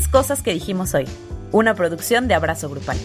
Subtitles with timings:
[0.00, 1.06] es Cosas que dijimos hoy,
[1.52, 2.96] una producción de Abrazo Grupal.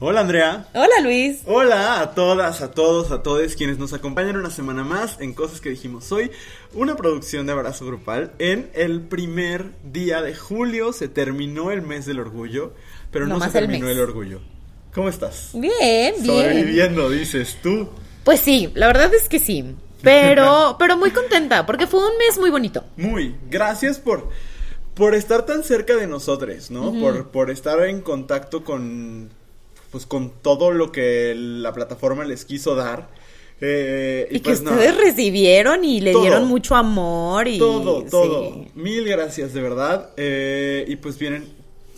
[0.00, 0.66] Hola Andrea.
[0.74, 1.42] Hola Luis.
[1.44, 5.60] Hola a todas, a todos, a todos quienes nos acompañan una semana más en Cosas
[5.60, 6.30] que dijimos hoy,
[6.72, 8.32] una producción de Abrazo Grupal.
[8.38, 12.72] En el primer día de julio se terminó el mes del orgullo,
[13.10, 13.96] pero no, No se más el terminó mes.
[13.96, 14.40] el, orgullo.
[14.94, 15.50] ¿Cómo estás?
[15.52, 16.26] Bien, bien.
[16.26, 17.88] Sobreviviendo, dices tú.
[18.24, 19.76] Pues sí, la verdad es que sí.
[20.02, 22.84] Pero, pero muy contenta, porque fue un mes muy bonito.
[22.96, 24.28] Muy, gracias por,
[24.94, 26.92] por estar tan cerca de nosotros, ¿no?
[27.00, 29.30] por, por estar en contacto con,
[29.90, 33.08] pues, con todo lo que la plataforma les quiso dar.
[33.64, 36.22] Eh, Y, que pues, ustedes recibieron y le Todo.
[36.22, 38.52] dieron mucho amor y Todo, todo.
[38.54, 38.68] sí.
[38.74, 40.10] Mil gracias, de verdad.
[40.16, 41.46] Eh, y pues vienen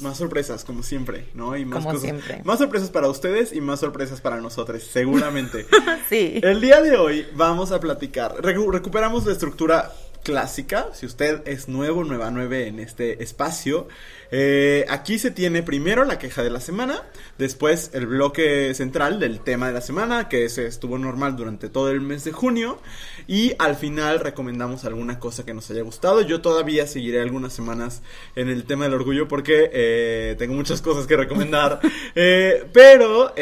[0.00, 1.56] más sorpresas, como siempre, ¿no?
[1.56, 2.02] Y más Como cosas.
[2.02, 2.42] siempre.
[2.44, 5.66] Más sorpresas para ustedes y más sorpresas para nosotros, seguramente.
[6.08, 6.40] Sí.
[6.42, 8.36] El día de hoy vamos a platicar.
[8.42, 9.92] recu- recuperamos la estructura
[10.24, 10.88] clásica.
[10.95, 13.87] Si usted es nuevo, nueva, nueve en este espacio.
[14.32, 17.02] eh, aquí se tiene primero la queja de la semana.
[17.38, 21.90] Después el bloque central del tema de la semana, que se estuvo normal durante todo
[21.90, 22.80] el mes de junio.
[23.29, 26.23] Y al final recomendamos alguna cosa que nos haya gustado.
[26.23, 28.02] Yo todavía seguiré algunas semanas
[28.35, 31.80] en el tema del orgullo porque eh, tengo muchas cosas que recomendar.
[32.16, 33.32] Eh, pero,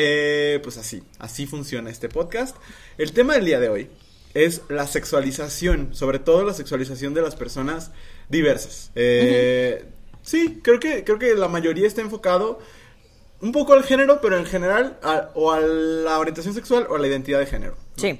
[0.62, 2.56] pues así, así funciona este podcast.
[2.96, 3.88] El tema del día de hoy
[4.34, 7.90] es la sexualización, sobre todo la sexualización de las personas
[8.28, 8.90] diversas.
[8.94, 9.84] Eh,
[10.24, 12.60] Sí, creo que, creo que la mayoría está enfocado
[13.40, 16.98] un poco al género, pero en general a- o a la orientación sexual o a
[17.00, 17.72] la identidad de género.
[17.96, 18.00] ¿no?
[18.02, 18.16] Sí.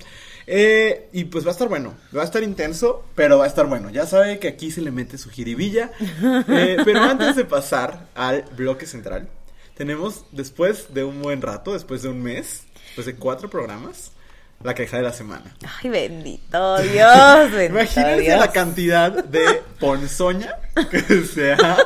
[0.48, 3.66] Eh, y pues va a estar bueno, va a estar intenso, pero va a estar
[3.68, 3.88] bueno.
[3.90, 5.92] Ya sabe que aquí se le mete su jiribilla.
[6.48, 9.28] Eh, pero antes de pasar al bloque central,
[9.76, 14.10] tenemos después de un buen rato, después de un mes, después de cuatro programas,
[14.64, 15.54] la queja de la semana.
[15.82, 18.38] Ay, bendito Dios, bendito Imagínense Dios.
[18.40, 20.54] la cantidad de ponzoña
[20.90, 21.76] que se ha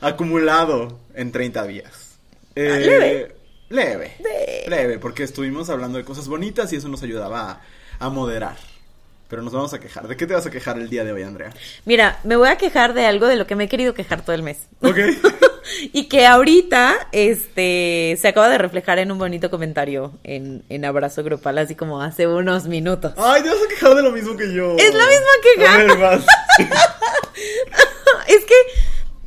[0.00, 2.16] acumulado en 30 días.
[2.56, 3.34] Eh, Ah, leve.
[3.70, 4.16] Leve.
[4.18, 7.50] De- Leve, porque estuvimos hablando de cosas bonitas y eso nos ayudaba
[7.98, 8.56] a, a moderar.
[9.28, 10.06] Pero nos vamos a quejar.
[10.06, 11.50] ¿De qué te vas a quejar el día de hoy, Andrea?
[11.86, 14.34] Mira, me voy a quejar de algo de lo que me he querido quejar todo
[14.36, 14.58] el mes.
[14.82, 14.98] Ok.
[15.80, 21.22] y que ahorita, este, se acaba de reflejar en un bonito comentario en, en Abrazo
[21.22, 23.14] Grupal, así como hace unos minutos.
[23.16, 24.76] Ay, te vas a quejar de lo mismo que yo.
[24.76, 25.74] Es la misma queja.
[25.74, 26.26] A ver, vas.
[28.28, 28.54] es que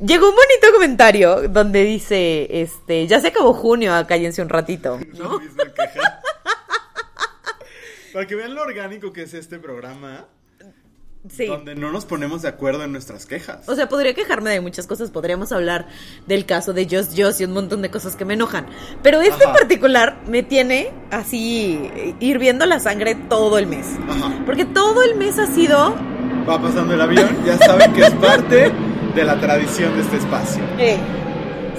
[0.00, 4.98] llegó un bonito comentario donde dice, este, ya se acabó junio, ah, cállense un ratito,
[5.14, 5.40] ¿no?
[8.12, 10.26] Para que vean lo orgánico que es este programa,
[11.28, 11.46] Sí.
[11.46, 13.68] donde no nos ponemos de acuerdo en nuestras quejas.
[13.68, 15.88] O sea, podría quejarme de muchas cosas, podríamos hablar
[16.26, 18.66] del caso de Just Just y un montón de cosas que me enojan.
[19.02, 23.86] Pero este en particular me tiene así hirviendo la sangre todo el mes.
[24.08, 24.42] Ajá.
[24.46, 25.94] Porque todo el mes ha sido
[26.48, 28.72] Va pasando el avión, ya saben que es parte
[29.14, 30.62] de la tradición de este espacio.
[30.78, 30.96] Eh,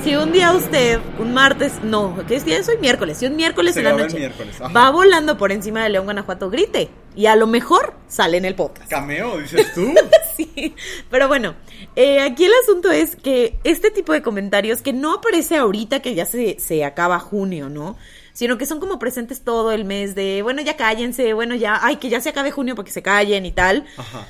[0.04, 2.78] si un día usted, un martes, no, ¿qué es día es hoy?
[2.78, 3.18] Miércoles.
[3.18, 6.50] Si un miércoles Se en la noche miércoles, va volando por encima de León, Guanajuato,
[6.50, 6.90] grite.
[7.16, 8.90] Y a lo mejor sale en el podcast.
[8.90, 9.94] Cameo, dices tú.
[10.38, 10.74] Sí,
[11.10, 11.56] pero bueno,
[11.96, 16.16] eh, aquí el asunto es que este tipo de comentarios que no aparece ahorita que
[16.16, 17.98] ya se, se acaba junio, ¿no?
[18.31, 21.98] Sino que son como presentes todo el mes de, bueno, ya cállense, bueno, ya, ay,
[21.98, 23.86] que ya se acabe junio para que se callen y tal.
[23.98, 24.26] Ajá.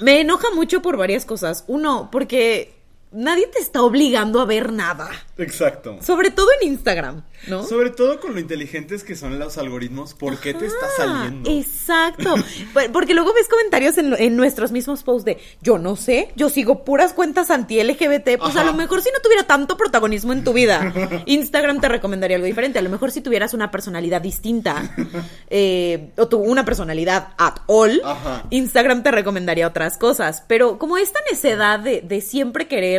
[0.00, 1.64] Me enoja mucho por varias cosas.
[1.68, 2.77] Uno, porque
[3.12, 5.08] nadie te está obligando a ver nada.
[5.38, 5.98] Exacto.
[6.02, 7.62] Sobre todo en Instagram, ¿no?
[7.64, 11.48] Sobre todo con lo inteligentes que son los algoritmos, ¿por qué te está saliendo?
[11.50, 12.34] Exacto.
[12.74, 16.48] Por- Porque luego ves comentarios en, en nuestros mismos posts de yo no sé, yo
[16.48, 18.38] sigo puras cuentas anti-LGBT.
[18.38, 20.92] Pues a lo mejor si no tuviera tanto protagonismo en tu vida,
[21.26, 22.78] Instagram te recomendaría algo diferente.
[22.78, 24.90] A lo mejor si tuvieras una personalidad distinta
[25.50, 28.44] eh, o tu, una personalidad at all, Ajá.
[28.50, 30.42] Instagram te recomendaría otras cosas.
[30.48, 32.97] Pero como esta necedad de, de siempre querer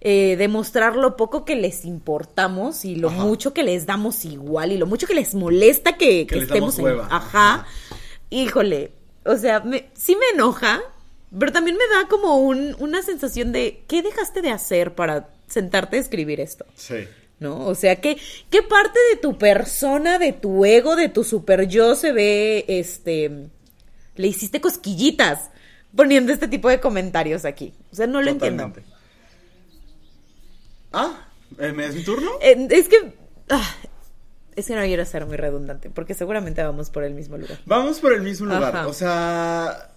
[0.00, 3.24] eh, demostrar lo poco que les importamos y lo Ajá.
[3.24, 6.48] mucho que les damos igual y lo mucho que les molesta que, Que que les
[6.48, 7.00] damos estemos en...
[7.00, 7.16] Ajá.
[7.16, 7.66] Ajá.
[8.30, 8.92] Híjole.
[9.24, 10.80] O sea, me, sí me enoja,
[11.36, 15.96] pero también me da como un, una sensación de ¿qué dejaste de hacer para sentarte
[15.96, 16.64] a escribir esto?
[16.76, 17.08] Sí.
[17.38, 17.66] ¿No?
[17.66, 18.16] O sea, ¿qué,
[18.48, 23.48] ¿qué parte de tu persona, de tu ego, de tu super yo se ve, este,
[24.14, 25.50] le hiciste cosquillitas
[25.94, 27.74] poniendo este tipo de comentarios aquí?
[27.92, 28.72] O sea, no lo entiendo.
[30.96, 31.28] Ah,
[31.58, 32.30] ¿eh, ¿me es mi turno?
[32.40, 33.14] Eh, es que,
[33.50, 33.74] ah,
[34.56, 37.58] es que no quiero ser muy redundante, porque seguramente vamos por el mismo lugar.
[37.66, 38.74] Vamos por el mismo lugar.
[38.76, 38.86] Ajá.
[38.88, 39.90] O sea,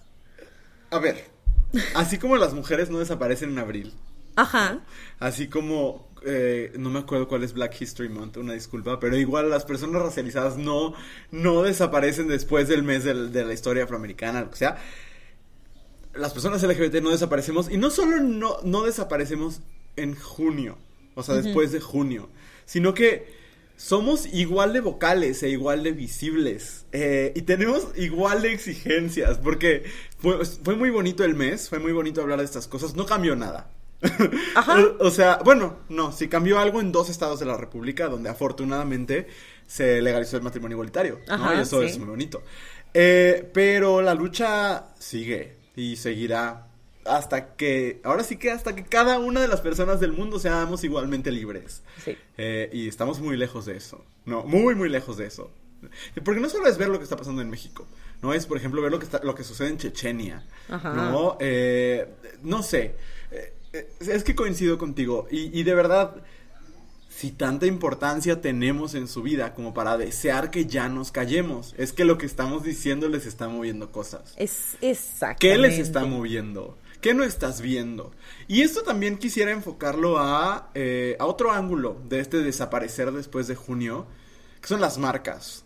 [0.91, 1.25] a ver,
[1.95, 3.93] así como las mujeres no desaparecen en abril,
[4.35, 4.79] Ajá.
[5.19, 9.49] así como eh, no me acuerdo cuál es Black History Month, una disculpa, pero igual
[9.49, 10.93] las personas racializadas no
[11.31, 14.77] no desaparecen después del mes del- de la historia afroamericana, lo que sea.
[16.13, 19.61] las personas LGBT no desaparecemos y no solo no, no desaparecemos
[19.95, 20.77] en junio,
[21.15, 22.29] o sea, después de junio,
[22.65, 23.39] sino que
[23.75, 29.83] somos igual de vocales e igual de visibles eh, y tenemos igual de exigencias porque
[30.17, 33.35] fue, fue muy bonito el mes, fue muy bonito hablar de estas cosas, no cambió
[33.35, 33.69] nada.
[34.56, 34.77] Ajá.
[35.00, 39.27] o sea, bueno, no, sí cambió algo en dos estados de la República donde afortunadamente
[39.67, 41.33] se legalizó el matrimonio igualitario, ¿no?
[41.33, 41.88] Ajá, Y eso sí.
[41.88, 42.44] es muy bonito.
[42.94, 46.69] Eh, pero la lucha sigue y seguirá
[47.09, 50.83] hasta que, ahora sí que hasta que cada una de las personas del mundo seamos
[50.83, 51.81] igualmente libres.
[52.03, 52.17] Sí.
[52.38, 55.51] Eh, y estamos muy lejos de eso, no, muy, muy lejos de eso.
[56.25, 57.88] Porque no solo es ver lo que está pasando en México,
[58.21, 60.94] no es, por ejemplo, ver lo que está, lo que sucede en Chechenia, Ajá.
[60.94, 62.07] no, Eh,
[62.44, 62.95] no sé,
[63.31, 66.15] Eh, es que coincido contigo y, y de verdad,
[67.09, 71.91] si tanta importancia tenemos en su vida como para desear que ya nos callemos, es
[71.91, 74.33] que lo que estamos diciendo les está moviendo cosas.
[74.38, 75.39] Es exactamente.
[75.39, 76.77] ¿Qué les está moviendo?
[77.01, 78.11] ¿Qué no estás viendo?
[78.47, 83.55] Y esto también quisiera enfocarlo a, eh, a otro ángulo de este desaparecer después de
[83.55, 84.05] junio,
[84.61, 85.63] que son las marcas.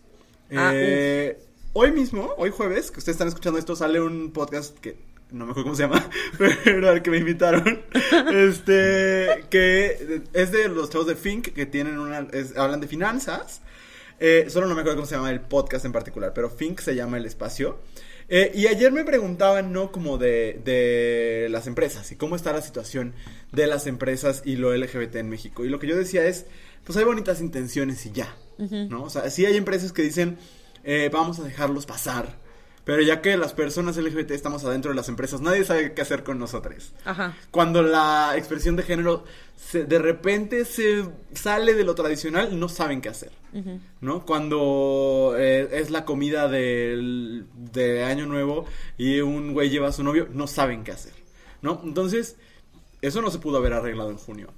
[0.54, 1.38] Ah, Eh,
[1.72, 4.96] hoy mismo, hoy jueves, que ustedes están escuchando esto, sale un podcast que
[5.32, 6.08] no me acuerdo cómo se llama,
[6.64, 7.82] pero al que me invitaron,
[8.32, 13.60] este, que es de los chavos de Fink, que tienen una, es- hablan de finanzas,
[14.20, 16.94] eh, solo no me acuerdo cómo se llama el podcast en particular, pero Fink se
[16.94, 17.78] llama el espacio.
[18.28, 19.92] Eh, y ayer me preguntaban, ¿no?
[19.92, 23.14] Como de, de las empresas y cómo está la situación
[23.52, 25.64] de las empresas y lo LGBT en México.
[25.64, 26.46] Y lo que yo decía es,
[26.84, 29.04] pues hay bonitas intenciones y ya, ¿no?
[29.04, 30.38] O sea, sí hay empresas que dicen,
[30.84, 32.43] eh, vamos a dejarlos pasar.
[32.84, 36.22] Pero ya que las personas LGBT estamos adentro de las empresas, nadie sabe qué hacer
[36.22, 36.92] con nosotros.
[37.06, 37.34] Ajá.
[37.50, 39.24] Cuando la expresión de género
[39.56, 43.32] se- de repente se sale de lo tradicional, no saben qué hacer.
[44.00, 44.26] ¿No?
[44.26, 48.66] Cuando eh, es la comida del, de Año Nuevo
[48.98, 51.12] y un güey lleva a su novio, no saben qué hacer.
[51.62, 51.80] ¿No?
[51.84, 52.36] Entonces,
[53.00, 54.48] eso no se pudo haber arreglado en junio.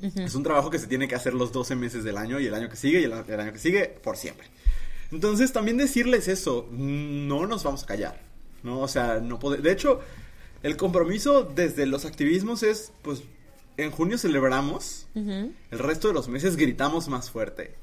[0.00, 2.54] Es un trabajo que se tiene que hacer los 12 meses del año y el
[2.54, 4.46] año que sigue y el, el año que sigue por siempre.
[5.12, 8.20] Entonces, también decirles eso, no nos vamos a callar,
[8.62, 8.80] ¿no?
[8.80, 10.00] O sea, no pode- De hecho,
[10.62, 13.22] el compromiso desde los activismos es, pues,
[13.76, 17.74] en junio celebramos, el resto de los meses gritamos más fuerte,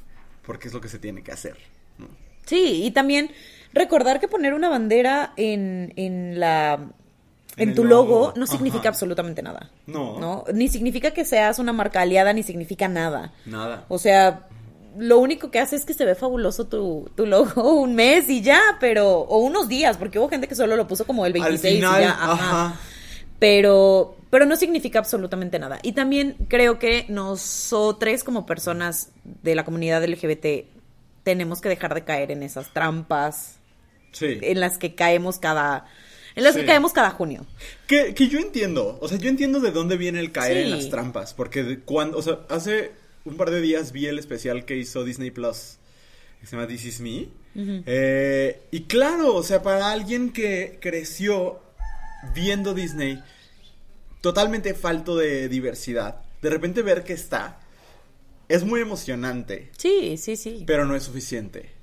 [0.45, 1.55] porque es lo que se tiene que hacer,
[1.97, 2.07] ¿no?
[2.45, 3.31] Sí, y también
[3.73, 6.91] recordar que poner una bandera en, en la
[7.57, 9.71] En tu logo, logo, no significa absolutamente nada.
[9.87, 10.19] No.
[10.19, 13.33] No, ni significa que seas una marca aliada, ni significa nada.
[13.45, 13.85] Nada.
[13.87, 14.47] O sea,
[14.97, 18.41] lo único que hace es que se ve fabuloso tu, tu logo un mes y
[18.41, 21.63] ya, pero, o unos días, porque hubo gente que solo lo puso como el 26
[21.65, 22.31] Al final, y ya, ajá.
[22.33, 22.79] ajá.
[23.39, 25.79] Pero, pero no significa absolutamente nada.
[25.83, 29.09] Y también creo que nosotros como personas
[29.43, 30.65] de la comunidad LGBT
[31.23, 33.57] tenemos que dejar de caer en esas trampas
[34.11, 34.37] Sí.
[34.41, 35.85] en las que caemos cada,
[36.35, 36.61] en las Sí.
[36.61, 37.45] que caemos cada junio.
[37.87, 40.89] Que, que yo entiendo, o sea, yo entiendo de dónde viene el caer en las
[40.89, 42.93] trampas, porque de cuando, o sea, hace
[43.25, 45.77] un par de días vi el especial que hizo Disney Plus,
[46.39, 47.27] que se llama This Is Me,
[47.57, 51.61] Eh, y claro, o sea, para alguien que creció
[52.33, 53.21] viendo Disney
[54.21, 57.59] totalmente falto de diversidad, de repente ver que está,
[58.49, 60.63] es muy emocionante, Sí, sí, sí.
[60.67, 61.73] pero no es suficiente.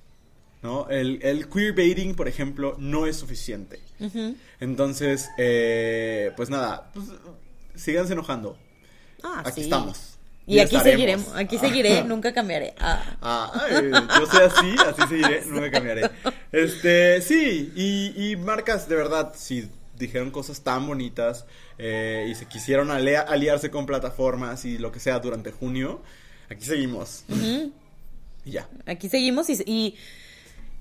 [0.63, 0.89] ¿No?
[0.91, 3.81] El, el queerbaiting, por ejemplo, no es suficiente.
[4.61, 7.07] Entonces, eh, pues nada, pues,
[7.75, 8.57] síganse enojando.
[9.25, 9.61] Ah, Aquí sí.
[9.63, 10.12] estamos.
[10.47, 10.85] Y, aquí estaremos.
[10.85, 12.75] seguiremos, aquí seguiré, nunca cambiaré.
[12.81, 13.17] Ah.
[13.23, 16.11] Ah, ay, yo soy así, así seguiré, me cambiaré.
[16.51, 21.47] Este, sí, y, y marcas de verdad, si dijeron cosas tan bonitas
[21.79, 26.03] eh, y se quisieron alea- aliarse con plataformas y lo que sea durante junio,
[26.51, 27.25] aquí seguimos.
[28.45, 28.69] Y ya.
[28.87, 29.95] Aquí seguimos y, y,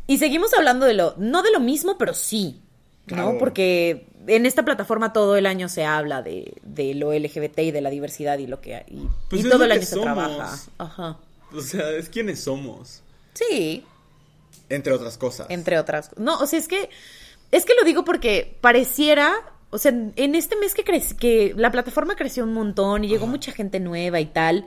[0.08, 2.62] y seguimos hablando de lo, no de lo mismo, pero sí,
[3.08, 3.38] ¿no?
[3.38, 7.82] Porque en esta plataforma todo el año se habla de, de lo LGBT y de
[7.82, 10.58] la diversidad y lo que y, Pues y todo el año se trabaja.
[10.78, 11.18] Ajá.
[11.54, 13.02] O sea, es quienes somos,
[13.34, 13.84] Sí,
[14.70, 15.48] entre otras cosas.
[15.50, 16.12] entre otras.
[16.18, 16.90] No, o sea, es que
[17.52, 19.34] es que lo digo porque pareciera,
[19.72, 23.28] o sea, en este mes que crec- que la plataforma creció un montón y llegó
[23.28, 24.66] mucha gente nueva y tal.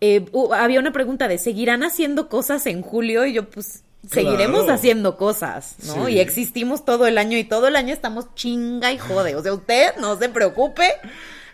[0.00, 3.24] eh, había una pregunta de ¿seguirán haciendo cosas en julio?
[3.26, 4.74] Y yo, pues, seguiremos Claro.
[4.74, 6.06] haciendo cosas, ¿no?
[6.06, 6.12] Sí.
[6.14, 9.34] Y existimos todo el año y todo el año estamos chinga y jode.
[9.36, 10.88] O sea, usted no se preocupe.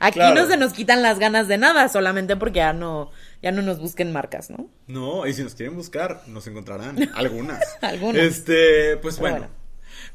[0.00, 0.34] Aquí Claro.
[0.40, 3.78] no se nos quitan las ganas de nada, solamente porque ya no, ya no nos
[3.78, 4.68] busquen marcas, ¿no?
[4.88, 6.96] No, y si nos quieren buscar, nos encontrarán.
[7.14, 7.60] Algunas.
[7.80, 8.20] Algunas.
[8.22, 9.36] Este, pues bueno.
[9.38, 9.52] bueno.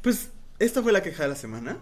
[0.02, 0.28] Pues
[0.58, 1.78] esta fue la queja de la semana.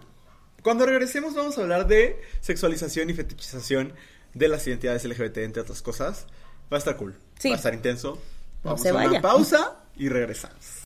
[0.63, 3.93] Cuando regresemos vamos a hablar de sexualización y fetichización
[4.33, 6.27] de las identidades LGBT, entre otras cosas.
[6.71, 7.15] Va a estar cool.
[7.39, 7.49] Sí.
[7.49, 8.21] Va a estar intenso.
[8.67, 9.21] No se a una vaya.
[9.21, 10.83] pausa y regresamos.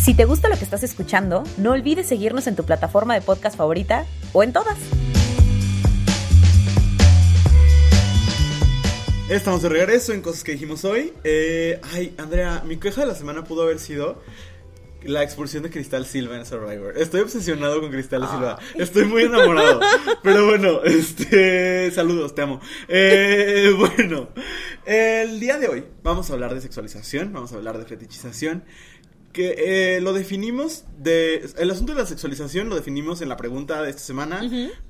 [0.00, 3.58] Si te gusta lo que estás escuchando, no olvides seguirnos en tu plataforma de podcast
[3.58, 4.78] favorita o en todas.
[9.28, 11.12] Estamos de regreso en cosas que dijimos hoy.
[11.24, 14.22] Eh, ay, Andrea, mi queja de la semana pudo haber sido
[15.06, 16.96] la expulsión de Cristal Silva en Survivor.
[16.96, 18.58] Estoy obsesionado con Cristal Silva.
[18.74, 19.80] Estoy muy enamorado.
[20.22, 21.90] Pero bueno, este.
[21.90, 22.60] Saludos, te amo.
[22.88, 24.28] Eh, bueno,
[24.84, 28.64] el día de hoy vamos a hablar de sexualización, vamos a hablar de fetichización.
[29.32, 31.48] Que eh, lo definimos de.
[31.58, 34.40] El asunto de la sexualización lo definimos en la pregunta de esta semana.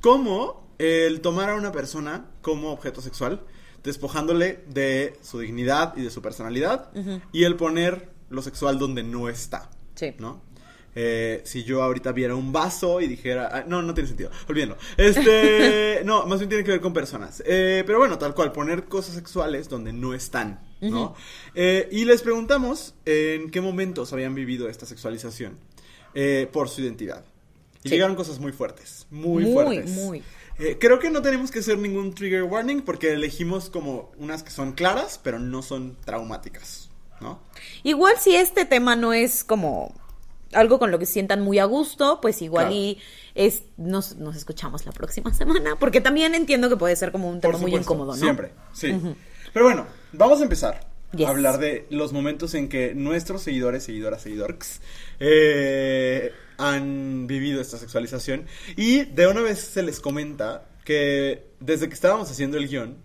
[0.00, 3.42] Como el tomar a una persona como objeto sexual
[3.86, 6.90] despojándole de su dignidad y de su personalidad
[7.32, 9.70] y el poner lo sexual donde no está.
[9.96, 10.14] Sí.
[10.18, 10.40] ¿No?
[10.98, 14.78] Eh, si yo ahorita viera un vaso y dijera, ah, no, no tiene sentido, olvídenlo.
[14.96, 17.42] Este, no, más bien tiene que ver con personas.
[17.44, 21.14] Eh, pero bueno, tal cual, poner cosas sexuales donde no están, ¿no?
[21.54, 25.58] Eh, y les preguntamos en qué momentos habían vivido esta sexualización
[26.52, 27.24] por su identidad.
[27.84, 29.90] Y llegaron cosas muy fuertes, muy, muy fuertes.
[29.90, 30.22] Muy, muy.
[30.58, 34.50] Eh, creo que no tenemos que hacer ningún trigger warning porque elegimos como unas que
[34.50, 36.85] son claras, pero no son traumáticas,
[37.20, 37.40] ¿no?
[37.82, 39.94] Igual si este tema no es como
[40.52, 42.98] algo con lo que sientan muy a gusto, pues igual y
[43.34, 47.58] es nos, escuchamos la próxima semana, porque también entiendo que puede ser como un tema
[47.58, 48.18] muy incómodo, ¿no?
[48.18, 48.94] Siempre, sí.
[49.52, 50.96] Pero bueno, vamos a empezar.
[51.24, 54.82] A hablar de los momentos en que nuestros seguidores, seguidoras, seguidores,
[55.18, 58.46] eh, han vivido esta sexualización.
[58.76, 62.98] Y de una vez se les comenta que desde que estábamos haciendo el guion,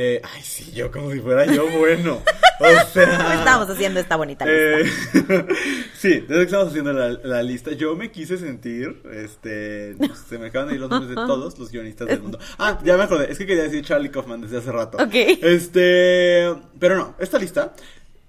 [0.00, 2.22] eh, ay, sí, yo como si fuera yo bueno.
[2.60, 3.34] O sea.
[3.34, 5.18] Estábamos haciendo esta bonita lista.
[5.18, 5.46] Eh,
[5.98, 9.02] sí, desde que estábamos haciendo la, lista, yo me quise sentir.
[9.12, 9.96] Este.
[10.28, 12.38] Se me acaban de ir los nombres de todos los guionistas del mundo.
[12.58, 13.32] Ah, ya me acordé.
[13.32, 14.98] Es que quería decir Charlie Kaufman desde hace rato.
[14.98, 15.14] Ok.
[15.14, 16.54] Este.
[16.78, 17.74] Pero no, esta lista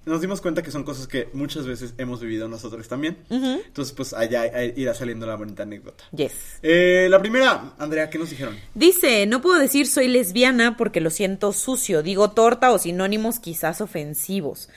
[0.09, 3.17] nos dimos cuenta que son cosas que muchas veces hemos vivido nosotros también.
[3.29, 6.03] Entonces, pues allá irá saliendo la bonita anécdota.
[6.11, 6.33] Yes.
[6.63, 8.57] Eh, la primera, Andrea, ¿qué nos dijeron?
[8.73, 12.01] Dice, no puedo decir soy lesbiana porque lo siento sucio.
[12.01, 14.69] Digo torta o sinónimos quizás ofensivos.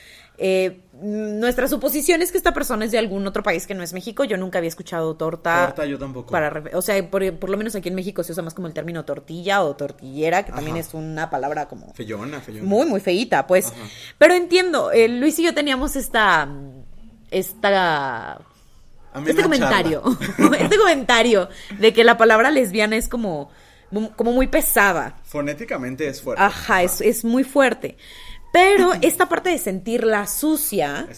[0.45, 3.93] Eh, nuestra suposición es que esta persona es de algún otro país que no es
[3.93, 4.25] México.
[4.25, 5.67] Yo nunca había escuchado torta.
[5.67, 6.33] Torta, yo tampoco.
[6.33, 9.05] Para, o sea, por, lo menos aquí en México se usa más como el término
[9.05, 11.95] tortilla o tortillera, que también es una palabra como.
[11.95, 12.69] Feyona, feyona.
[12.69, 13.73] Muy, muy feíta, pues.
[14.19, 16.49] Pero entiendo, eh, Luis y yo teníamos esta.
[17.31, 18.41] Esta.
[19.25, 20.03] este comentario.
[20.59, 23.51] este comentario de que la palabra lesbiana es como.
[24.17, 25.21] Como muy pesada.
[25.23, 26.43] Fonéticamente es fuerte.
[26.43, 27.97] Ajá, Es, es muy fuerte.
[28.53, 31.09] Pero esta parte de sentirla sucia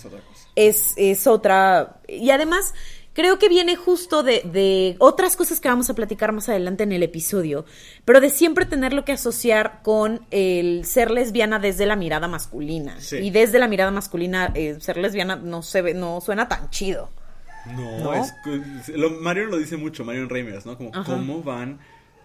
[0.54, 2.74] es otra Y además,
[3.14, 7.02] creo que viene justo de, otras cosas que vamos a platicar más adelante en el
[7.02, 7.64] episodio,
[8.04, 12.98] pero de siempre tenerlo que asociar con el ser lesbiana desde la mirada masculina.
[13.20, 17.08] Y desde la mirada masculina, eh, ser lesbiana no se ve, no suena tan chido.
[17.66, 18.34] No, es
[18.88, 20.76] lo, Mario lo dice mucho, Mario Reimers, ¿no?
[20.76, 21.78] Como cómo van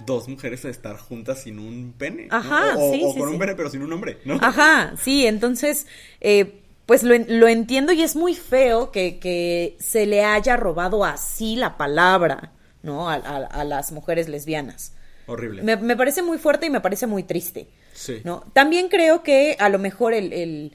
[0.06, 2.28] dos mujeres a estar juntas sin un pene.
[2.32, 4.38] Ajá, o, sí, o con un pene pero sin un hombre, ¿no?
[4.42, 5.88] Ajá, sí, entonces,
[6.22, 11.06] eh, pues lo, lo, entiendo y es muy feo que, que, se le haya robado
[11.06, 13.10] así la palabra, ¿no?
[13.10, 14.94] A, a, las mujeres lesbianas.
[15.28, 15.62] Horrible.
[15.62, 17.68] Me, me, parece muy fuerte y me parece muy triste.
[17.94, 18.22] Sí.
[18.24, 18.44] ¿no?
[18.54, 20.74] También creo que a lo mejor el, el,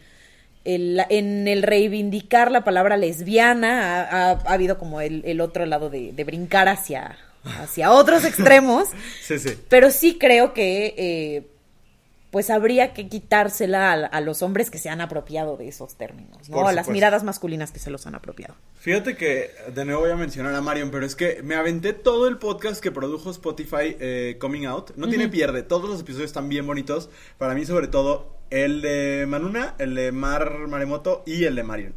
[0.65, 5.91] el en el reivindicar la palabra lesbiana ha, ha, habido como el, el otro lado
[5.91, 8.89] de, de brincar hacia hacia otros extremos.
[9.23, 9.59] sí, sí.
[9.69, 11.47] Pero sí creo que eh,
[12.35, 16.67] pues habría que quitársela a, los hombres que se han apropiado de esos términos, ¿no?
[16.67, 18.57] A las miradas masculinas que se los han apropiado.
[18.81, 22.27] Fíjate que de nuevo voy a mencionar a Marion, pero es que me aventé todo
[22.27, 24.97] el podcast que produjo Spotify eh, Coming Out.
[24.97, 27.09] No tiene pierde, todos los episodios están bien bonitos.
[27.39, 31.95] Para mí, sobre todo, el de Manuna, el de Mar Maremoto y el de Marion.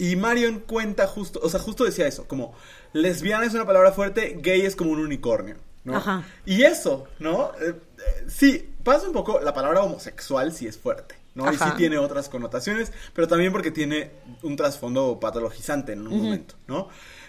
[0.00, 2.54] Y Marion cuenta justo, o sea, justo decía eso, como
[2.94, 5.94] lesbiana es una palabra fuerte, gay es como un unicornio, ¿no?
[5.94, 6.24] Ajá.
[6.46, 7.52] Y eso, ¿no?
[7.60, 11.52] Eh, eh, sí, pasa un poco, la palabra homosexual sí es fuerte, ¿no?
[11.52, 16.54] Y sí tiene otras connotaciones, pero también porque tiene un trasfondo patologizante en un momento,
[16.66, 16.88] ¿no?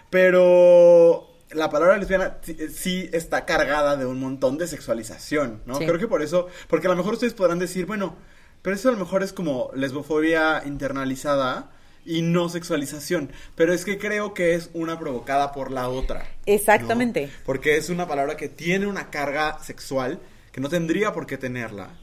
[0.09, 2.37] Pero la palabra lesbiana
[2.73, 5.77] sí está cargada de un montón de sexualización, ¿no?
[5.77, 8.15] Creo que por eso, porque a lo mejor ustedes podrán decir, bueno,
[8.61, 11.71] pero eso a lo mejor es como lesbofobia internalizada,
[12.05, 13.31] y no sexualización.
[13.55, 16.27] Pero es que creo que es una provocada por la otra.
[16.45, 17.29] Exactamente.
[17.45, 20.19] Porque es una palabra que tiene una carga sexual
[20.51, 21.97] que no tendría por qué tenerla.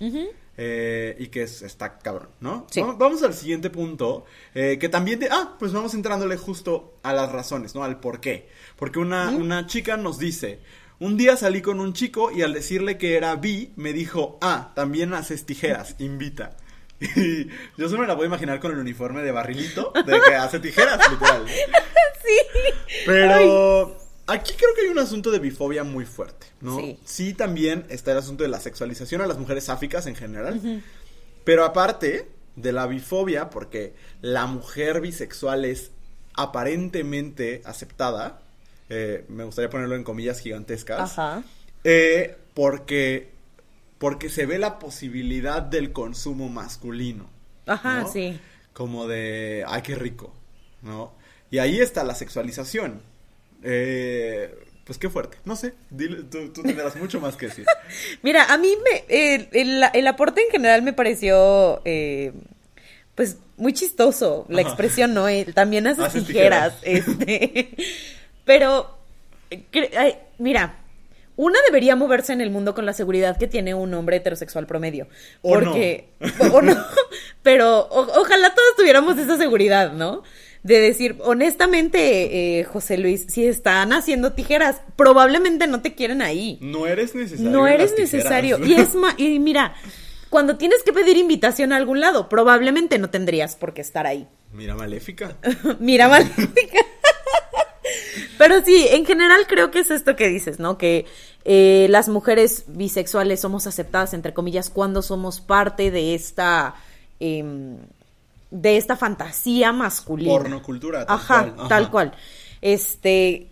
[0.56, 2.66] Eh, y que es, está cabrón, ¿no?
[2.96, 4.24] Vamos, al siguiente punto,
[4.54, 5.20] eh, que también...
[5.20, 7.84] De, ah, pues vamos entrándole justo a las razones, ¿no?
[7.84, 8.48] Al por qué.
[8.76, 10.60] Porque una, una chica nos dice...
[11.00, 14.72] Un día salí con un chico y al decirle que era bi, me dijo, ah,
[14.74, 16.56] también haces tijeras, invita.
[17.00, 20.58] Y yo solo me la puedo imaginar con el uniforme de barrilito, de que hace
[20.60, 21.44] tijeras, literal.
[22.20, 26.76] Sí, Pero aquí creo que hay un asunto de bifobia muy fuerte, ¿no?
[26.78, 26.98] Sí.
[27.04, 30.82] Sí, también está el asunto de la sexualización a las mujeres sáficas en general.
[31.44, 35.90] Pero aparte de la bifobia, porque la mujer bisexual es
[36.34, 38.40] aparentemente aceptada,
[38.90, 41.42] eh, me gustaría ponerlo en comillas gigantescas, Ajá.
[41.84, 43.30] eh, porque,
[43.98, 47.28] porque se ve la posibilidad del consumo masculino.
[47.66, 48.12] Ajá, ¿no?
[48.12, 48.38] sí.
[48.72, 50.32] Como de, ay, qué rico,
[50.82, 51.12] ¿no?
[51.50, 53.02] Y ahí está la sexualización.
[53.64, 55.38] Eh, pues qué fuerte.
[55.44, 57.66] No sé, dile- tú, tú tendrás mucho más que decir.
[58.22, 62.32] Mira, a mí me, el, el- el aporte en general me pareció, eh,
[63.14, 64.46] pues, muy chistoso.
[64.48, 64.68] La Ajá.
[64.70, 65.26] expresión, ¿no?
[65.54, 66.74] También haces Haces tijeras.
[66.82, 67.74] este.
[68.44, 68.96] Pero,
[69.50, 70.77] eh, ay, mira,
[71.38, 75.06] una debería moverse en el mundo con la seguridad que tiene un hombre heterosexual promedio.
[75.40, 76.10] O porque,
[76.52, 76.76] o no,
[77.42, 80.24] pero o- ojalá todos tuviéramos esa seguridad, ¿no?
[80.64, 86.58] De decir, honestamente, eh, José Luis, si están haciendo tijeras, probablemente no te quieren ahí.
[86.60, 87.50] No eres necesario.
[87.52, 88.58] No eres necesario.
[88.64, 89.74] Y es ma- y mira,
[90.30, 94.26] cuando tienes que pedir invitación a algún lado, probablemente no tendrías por qué estar ahí.
[94.52, 95.36] Mira, maléfica.
[95.78, 96.80] mira, Maléfica.
[98.38, 100.78] Pero sí, en general creo que es esto que dices, ¿no?
[100.78, 101.06] Que
[101.44, 106.74] eh, las mujeres bisexuales somos aceptadas, entre comillas, cuando somos parte de esta.
[107.20, 107.76] em,
[108.50, 110.30] de esta fantasía masculina.
[110.32, 111.68] Pornocultura, tal Ajá, cual, ajá.
[111.68, 112.12] tal cual.
[112.62, 113.48] Este.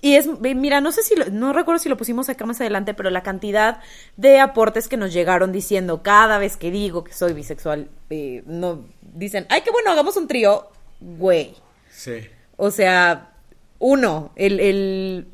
[0.00, 2.94] Y es, mira, no sé si, lo- no recuerdo si lo pusimos acá más adelante,
[2.94, 3.80] pero la cantidad
[4.16, 8.84] de aportes que nos llegaron diciendo cada vez que digo que soy bisexual, eh, no,
[9.00, 10.68] dicen, ay, qué bueno, hagamos un trío,
[11.00, 11.54] güey.
[11.90, 12.20] Sí.
[12.58, 13.30] O sea,
[13.78, 15.26] uno, el, el,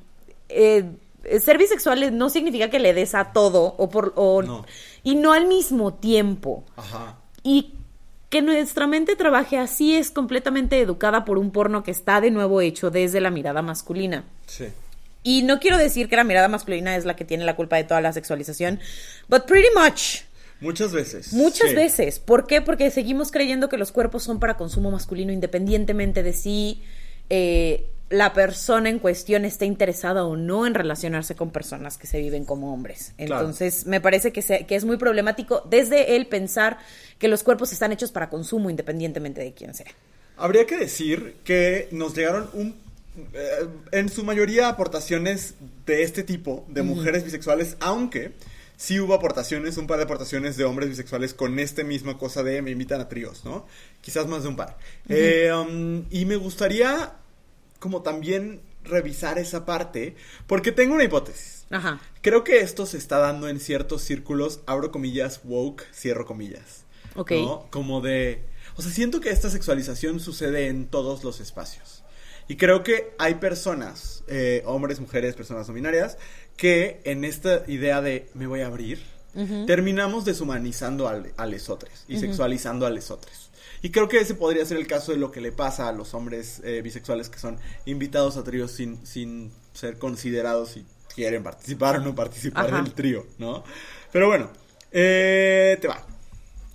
[0.50, 0.84] eh,
[1.40, 4.64] ser bisexual no significa que le des a todo, o por, o, No.
[5.02, 6.62] y no al mismo tiempo.
[6.76, 7.16] Ajá.
[7.42, 7.72] Y
[8.30, 12.60] que nuestra mente trabaje así es completamente educada por un porno que está de nuevo
[12.60, 14.24] hecho desde la mirada masculina.
[14.46, 14.66] Sí.
[15.22, 17.84] Y no quiero decir que la mirada masculina es la que tiene la culpa de
[17.84, 18.78] toda la sexualización,
[19.28, 20.22] but pretty much.
[20.60, 21.32] Muchas veces.
[21.32, 21.74] Muchas Sí.
[21.76, 22.18] veces.
[22.18, 22.60] ¿Por qué?
[22.60, 26.82] Porque seguimos creyendo que los cuerpos son para consumo masculino independientemente de si
[27.30, 32.18] eh, la persona en cuestión esté interesada o no en relacionarse con personas que se
[32.20, 33.12] viven como hombres.
[33.16, 33.40] Claro.
[33.40, 36.78] Entonces, me parece que, se- que es muy problemático desde el pensar
[37.18, 39.86] que los cuerpos están hechos para consumo independientemente de quién sea.
[40.36, 42.76] Habría que decir que nos llegaron un
[43.32, 45.54] eh, en su mayoría aportaciones
[45.86, 48.32] de este tipo, de mujeres bisexuales, aunque
[48.76, 52.62] sí hubo aportaciones, un par de aportaciones de hombres bisexuales con esta misma cosa de
[52.62, 53.66] me invitan a tríos, ¿no?
[54.00, 54.78] Quizás más de un par.
[55.08, 57.14] Eh, um, y me gustaría
[57.78, 61.66] como también revisar esa parte, porque tengo una hipótesis.
[61.70, 62.00] Ajá.
[62.20, 66.84] Creo que esto se está dando en ciertos círculos, abro comillas, woke, cierro comillas.
[67.16, 67.32] Ok.
[67.32, 67.66] ¿no?
[67.70, 68.44] Como de...
[68.76, 72.04] O sea, siento que esta sexualización sucede en todos los espacios.
[72.46, 76.18] Y creo que hay personas, eh, hombres, mujeres, personas no binarias,
[76.56, 79.02] que en esta idea de me voy a abrir,
[79.66, 83.50] terminamos deshumanizando al, a lesotres y sexualizando a lesotres.
[83.82, 86.14] Y creo que ese podría ser el caso de lo que le pasa a los
[86.14, 91.96] hombres eh, bisexuales que son invitados a tríos sin, sin ser considerados si quieren participar
[91.96, 92.82] o no participar Ajá.
[92.82, 93.62] del trío, ¿no?
[94.10, 94.50] Pero bueno,
[94.90, 96.06] eh, te va.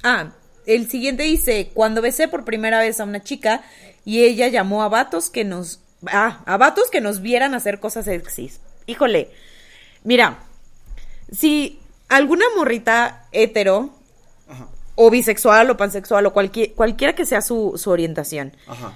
[0.04, 0.34] Ah,
[0.66, 3.64] el siguiente dice, cuando besé por primera vez a una chica
[4.06, 5.80] y ella llamó a vatos que nos...
[6.06, 8.60] Ah, a vatos que nos vieran hacer cosas sexys.
[8.86, 9.32] Híjole,
[10.04, 10.40] mira,
[11.32, 13.92] si alguna morrita hetero
[14.48, 18.94] Ajá, o bisexual o pansexual o cualquier, cualquiera que sea su, su orientación, ajá.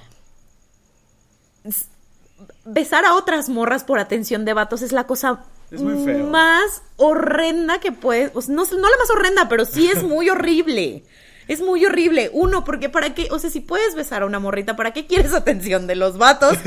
[2.65, 6.27] besar a otras morras por atención de vatos es la cosa Es muy feo.
[6.27, 10.29] más horrenda que puedes, o sea, no, no la más horrenda, pero sí es muy
[10.29, 11.03] horrible.
[11.45, 12.29] Es muy horrible.
[12.31, 15.33] Uno, porque para qué, o sea, si puedes besar a una morrita, ¿para qué quieres
[15.35, 16.57] atención de los vatos?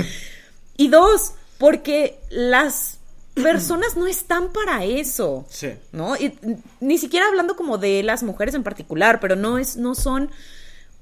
[0.76, 2.98] Y dos, porque las
[3.42, 5.44] personas no están para eso.
[5.48, 5.70] Sí.
[5.92, 6.16] ¿No?
[6.16, 6.38] Y
[6.80, 10.30] ni siquiera hablando como de las mujeres en particular, pero no es, no son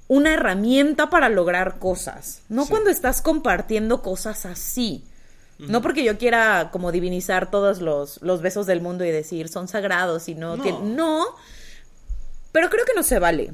[0.08, 2.42] una herramienta para lograr cosas.
[2.48, 2.70] No Sí.
[2.70, 5.04] cuando estás compartiendo cosas así.
[5.58, 9.68] No porque yo quiera como divinizar todos los, los besos del mundo y decir son
[9.68, 10.80] sagrados y no No.
[10.82, 11.24] no.
[12.52, 13.52] Pero creo que no se vale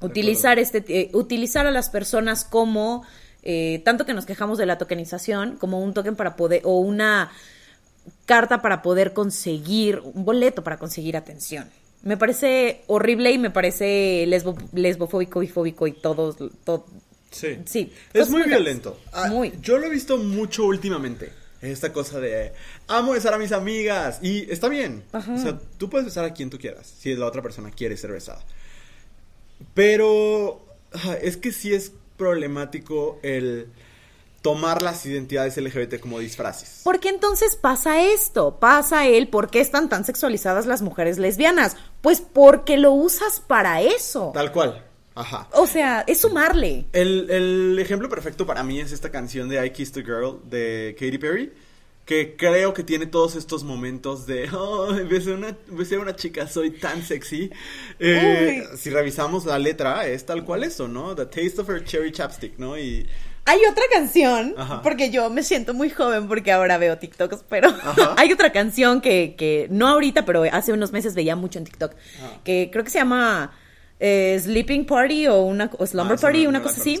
[0.00, 3.02] utilizar este eh, utilizar a las personas como
[3.42, 7.32] eh, tanto que nos quejamos de la tokenización como un token para poder o una
[8.24, 11.68] carta para poder conseguir un boleto para conseguir atención.
[12.02, 16.86] Me parece horrible y me parece lesbo, lesbofóbico, bifóbico y todo, todo
[17.30, 17.58] Sí.
[17.66, 18.98] Sí, Es muy violento.
[19.12, 19.52] Ah, Muy.
[19.60, 21.32] Yo lo he visto mucho últimamente.
[21.60, 22.52] Esta cosa de
[22.86, 24.20] amo besar a mis amigas.
[24.22, 25.04] Y está bien.
[25.12, 25.34] Ajá.
[25.34, 26.94] O sea, tú puedes besar a quien tú quieras.
[26.98, 28.44] Si la otra persona quiere ser besada.
[29.74, 33.68] Pero ah, es que sí es problemático el
[34.46, 36.82] tomar las identidades LGBT como disfraces.
[36.84, 41.76] Porque entonces pasa esto, pasa el por qué están tan sexualizadas las mujeres lesbianas.
[42.00, 44.30] Pues porque lo usas para eso.
[44.32, 44.84] Tal cual.
[45.16, 45.48] Ajá.
[45.52, 46.84] O sea, es sumarle.
[46.92, 50.94] El, el ejemplo perfecto para mí es esta canción de I Kissed a Girl de
[50.96, 51.52] Katy Perry.
[52.04, 56.46] Que creo que tiene todos estos momentos de, oh, besé una, besé a una chica,
[56.46, 57.50] soy tan sexy.
[57.98, 61.16] Eh, si revisamos la letra, es tal cual eso, ¿no?
[61.16, 62.78] The taste of her cherry chapstick, ¿no?
[62.78, 63.08] Y
[63.46, 64.82] Hay otra canción, Ajá.
[64.82, 67.68] porque yo me siento muy joven porque ahora veo TikToks, pero
[68.16, 71.92] hay otra canción que, que no ahorita, pero hace unos meses veía mucho en TikTok,
[72.22, 72.38] Ah.
[72.44, 73.52] que creo que se llama
[74.00, 77.00] eh, Sleeping Party o una o Slumber Ah, esa Party, no- una no cosa así.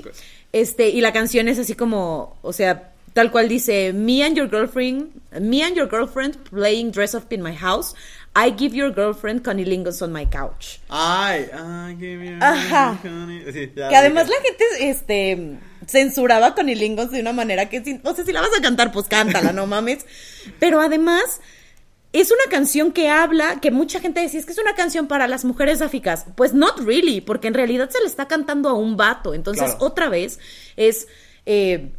[0.52, 4.48] Este, y la canción es así como, o sea, tal cual dice, me and your
[4.48, 7.94] girlfriend, me and your girlfriend playing dress up in my house.
[8.38, 10.78] I give your girlfriend cunnilingus on my couch.
[10.90, 12.98] Ay, ay, give a Ajá.
[13.52, 14.34] Sí, ya, Que además ya.
[14.34, 18.40] la gente, este, censuraba con Ilingos de una manera que, si- o sea, si la
[18.40, 20.04] vas a cantar, pues cántala, no mames.
[20.58, 21.40] Pero además,
[22.12, 25.28] es una canción que habla, que mucha gente decía, es que es una canción para
[25.28, 26.26] las mujeres áficas.
[26.36, 29.34] Pues not really, porque en realidad se le está cantando a un vato.
[29.34, 29.84] Entonces, Claro.
[29.84, 30.38] otra vez,
[30.76, 31.06] es...
[31.46, 31.90] eh,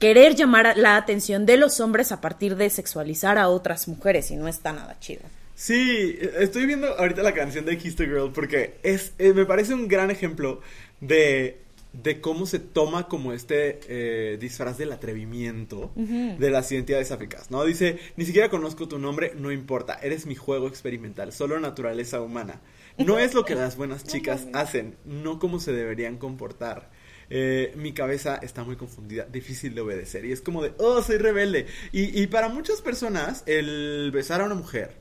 [0.00, 4.36] querer llamar la atención de los hombres a partir de sexualizar a otras mujeres y
[4.36, 5.22] no está nada chido.
[5.54, 9.72] Sí, estoy viendo ahorita la canción de Kiss the Girl porque es, eh, me parece
[9.72, 10.60] un gran ejemplo
[11.00, 11.60] de,
[12.02, 17.64] de cómo se toma como este eh, disfraz del atrevimiento de las identidades áficas, ¿no?
[17.64, 22.60] Dice, ni siquiera conozco tu nombre, no importa, eres mi juego experimental, solo naturaleza humana.
[22.98, 26.90] No es lo que las buenas chicas hacen, no cómo se deberían comportar.
[27.30, 30.24] Eh, mi cabeza está muy confundida, difícil de obedecer.
[30.24, 31.66] Y es como de, oh, soy rebelde.
[31.92, 34.96] Y, y para muchas personas, el besar a una mujer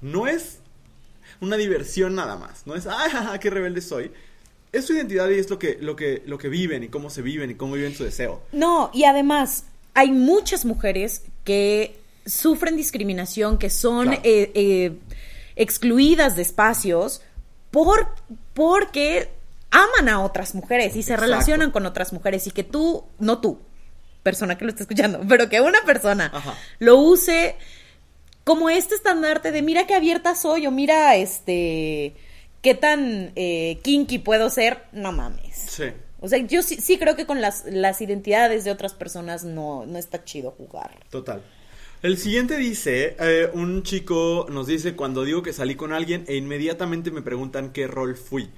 [0.00, 0.60] no es
[1.40, 2.66] una diversión nada más.
[2.66, 4.12] No es, jaja, qué rebelde soy.
[4.74, 7.22] Es su identidad y es lo que, lo que, lo que viven y cómo se
[7.22, 8.42] viven y cómo viven su deseo.
[8.52, 14.20] No, y además hay muchas mujeres que sufren discriminación, que son Claro.
[14.24, 14.92] eh, eh,
[15.56, 17.22] excluidas de espacios
[17.70, 18.08] por,
[18.54, 19.28] porque
[19.70, 21.22] aman a otras mujeres y se Exacto.
[21.22, 23.58] relacionan con otras mujeres y que tú, no tú,
[24.22, 26.54] persona que lo está escuchando, pero que una persona Ajá.
[26.78, 27.56] lo use
[28.44, 32.14] como este estandarte de mira qué abierta soy o mira este
[32.64, 35.54] qué tan eh, kinky puedo ser, no mames.
[35.54, 35.84] Sí.
[36.20, 39.84] O sea, yo sí, sí creo que con las, las identidades de otras personas no,
[39.84, 40.98] no está chido jugar.
[41.10, 41.42] Total.
[42.02, 46.36] El siguiente dice, eh, un chico nos dice, cuando digo que salí con alguien e
[46.36, 48.50] inmediatamente me preguntan qué rol fui.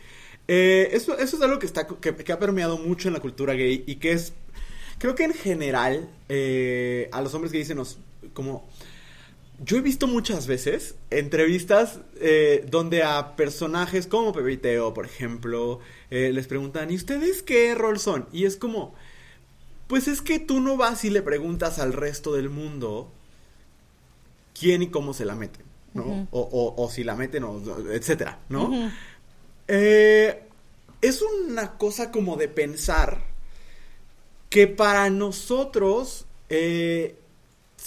[0.47, 3.55] Eh, eso, eso es algo que, está, que, que ha permeado mucho en la cultura
[3.55, 4.35] gay y que es,
[4.99, 7.99] creo que en general, eh, a los hombres gays se nos,
[8.33, 8.69] como,
[9.65, 15.07] yo he visto muchas veces entrevistas eh, donde a personajes como Pepe y Teo, por
[15.07, 18.27] ejemplo, eh, les preguntan, ¿y ustedes qué rol son?
[18.33, 18.95] Y es como,
[19.87, 23.11] pues es que tú no vas y le preguntas al resto del mundo
[24.59, 25.65] quién y cómo se la meten,
[25.95, 26.29] ¿no?
[26.31, 28.91] o, o- o si la meten, o, etcétera, ¿no?
[29.69, 30.43] Eh,
[31.03, 33.23] es una cosa como de pensar
[34.51, 37.17] que para nosotros eh,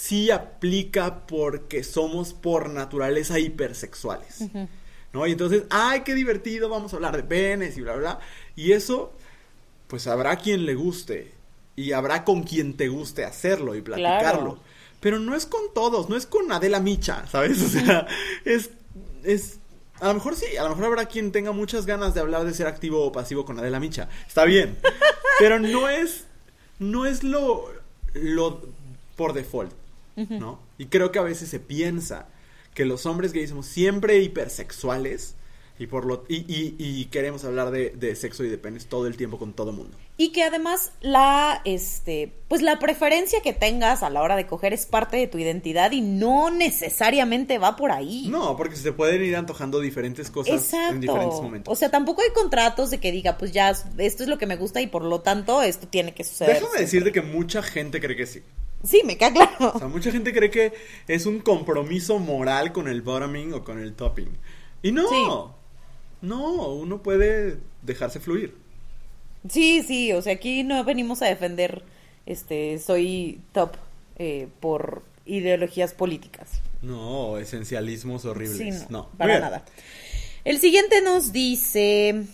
[0.00, 4.44] sí aplica porque somos por naturaleza hipersexuales.
[5.12, 5.26] ¿No?
[5.26, 8.20] Y entonces, ay, qué divertido, vamos a hablar de penes y bla, bla, bla.
[8.56, 9.12] Y eso,
[9.88, 11.32] pues habrá quien le guste.
[11.76, 14.54] Y habrá con quien te guste hacerlo y platicarlo.
[14.54, 14.60] Claro.
[15.00, 17.60] Pero no es con todos, no es con Adela Micha, ¿sabes?
[17.62, 18.06] O sea,
[18.44, 18.70] es,
[19.22, 19.58] es.
[20.00, 22.54] A lo mejor sí, a lo mejor habrá quien tenga muchas ganas de hablar de
[22.54, 24.08] ser activo o pasivo con Adela Micha.
[24.26, 24.78] Está bien.
[25.38, 26.24] Pero no es.
[26.78, 27.70] No es lo.
[28.14, 28.62] lo
[29.16, 29.79] por default.
[30.16, 30.60] ¿No?
[30.78, 32.26] Y creo que a veces se piensa
[32.74, 35.36] que los hombres gays somos siempre hipersexuales.
[35.78, 36.24] Y por lo.
[36.28, 39.54] Y, y- y queremos hablar de, de sexo y de penes todo el tiempo con
[39.54, 39.96] todo mundo.
[40.18, 44.74] Y que además la, este, pues la preferencia que tengas a la hora de coger
[44.74, 48.26] es parte de tu identidad y no necesariamente va por ahí.
[48.28, 51.42] No, porque se pueden ir antojando diferentes cosas en diferentes Exacto.
[51.42, 51.72] momentos.
[51.72, 54.56] O sea, tampoco hay contratos de que diga, pues ya, esto es lo que me
[54.56, 56.56] gusta y por lo tanto esto tiene que suceder.
[56.60, 58.42] Déjame decirte que mucha gente cree que sí.
[58.82, 59.72] Sí, me queda claro.
[59.74, 60.72] O sea, mucha gente cree que
[61.06, 64.30] es un compromiso moral con el bottoming o con el topping.
[64.82, 65.08] Y no.
[65.08, 66.26] Sí.
[66.26, 68.54] No, uno puede dejarse fluir.
[69.48, 71.82] Sí, sí, o sea, aquí no venimos a defender,
[72.26, 73.76] este, soy top
[74.18, 76.60] eh, por ideologías políticas.
[76.82, 78.78] No, esencialismos horribles.
[78.80, 79.64] Sí, no, para nada.
[80.44, 82.26] El siguiente nos dice,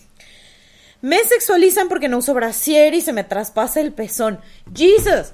[1.00, 4.40] me sexualizan porque no uso brasier y se me traspasa el pezón.
[4.74, 5.32] Jesus,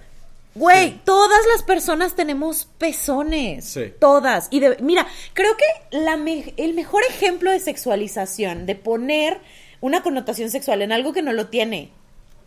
[0.55, 1.01] güey, Sí.
[1.05, 3.65] todas las personas tenemos pezones.
[3.65, 3.93] Sí.
[3.99, 4.49] Todas.
[4.51, 9.41] Y de, mira, creo que la me- el mejor ejemplo de sexualización, de poner
[9.81, 11.91] una connotación sexual en algo que no lo tiene,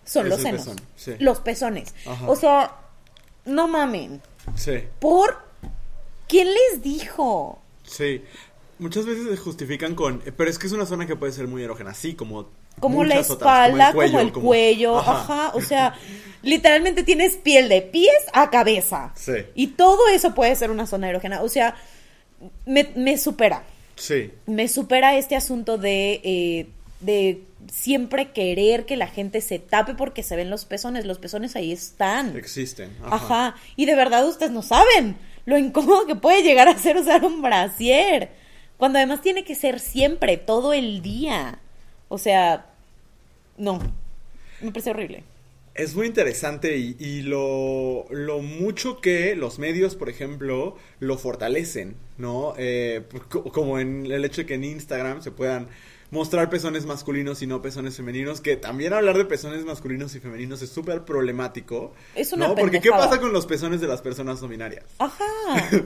[0.05, 0.61] son Es los senos.
[0.61, 1.13] pezón, sí.
[1.19, 1.93] Los pezones.
[2.05, 2.29] Ajá.
[2.29, 2.75] O sea,
[3.45, 4.21] no mamen.
[4.55, 5.37] Sí, ¿Por
[6.27, 7.61] quién les dijo?
[7.83, 8.23] sí.
[8.77, 11.47] Muchas veces se justifican con, eh, pero es que es una zona que puede ser
[11.47, 12.49] muy erógena, sí, como
[12.88, 15.12] Como la otras, espalda, como el cuello, Ajá.
[15.12, 15.52] ajá.
[15.56, 15.95] O sea,
[16.41, 19.12] literalmente tienes piel de pies a cabeza.
[19.15, 19.34] Sí.
[19.56, 21.41] Y todo eso puede ser una zona erógena.
[21.41, 21.76] O sea,
[22.65, 23.63] me, me supera.
[23.95, 26.67] Sí, Me supera este asunto de, eh,
[27.00, 31.06] de siempre querer que la gente se tape porque se ven los pezones.
[31.06, 32.36] Los pezones ahí están.
[32.36, 32.91] existen.
[33.06, 33.56] Ajá.
[33.78, 37.41] Y de verdad ustedes no saben lo incómodo que puede llegar a ser usar un
[37.41, 38.32] brasier.
[38.78, 41.60] Cuando además tiene que ser siempre, todo el día.
[42.10, 42.65] O sea,
[43.57, 43.79] no.
[44.61, 45.23] Me parece horrible.
[45.73, 51.97] Es muy interesante y, y lo, lo mucho que los medios, por ejemplo, lo fortalecen,
[52.17, 52.53] ¿no?
[52.57, 55.67] Eh, co- como en el hecho de que en Instagram se puedan
[56.11, 60.61] mostrar pezones masculinos y no pezones femeninos, que también hablar de pezones masculinos y femeninos
[60.61, 61.93] es súper problemático.
[62.15, 62.55] Es una ¿no?
[62.55, 64.85] Porque ¿qué pasa con los pezones de las personas no binarias?
[64.99, 65.25] Ajá.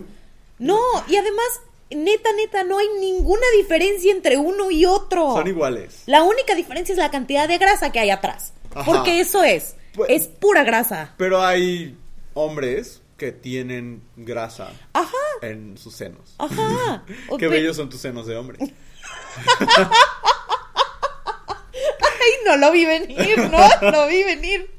[0.60, 0.78] No,
[1.08, 5.34] y además, neta, neta, no hay ninguna diferencia entre uno y otro.
[5.36, 6.04] Son iguales.
[6.06, 8.54] La única diferencia es la cantidad de grasa que hay atrás.
[8.74, 8.86] Ajá.
[8.86, 9.76] Porque eso es.
[9.96, 11.14] Pues- es pura grasa.
[11.18, 11.98] Pero hay
[12.34, 15.12] hombres que tienen grasa Ajá.
[15.42, 16.36] en sus senos.
[16.38, 17.04] Ajá.
[17.38, 18.60] Qué bellos son tus senos de hombre.
[22.02, 24.70] Ay, no lo vi venir, no lo vi venir.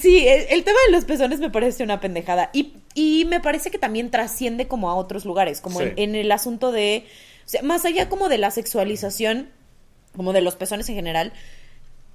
[0.00, 2.50] Sí, el, el tema de los pezones me parece una pendejada.
[2.52, 5.86] Y, y me parece que también trasciende como a otros lugares, como Sí.
[5.86, 7.04] en, en el asunto de.
[7.46, 9.48] O sea, más allá como de la sexualización,
[10.16, 11.32] como de los pezones en general.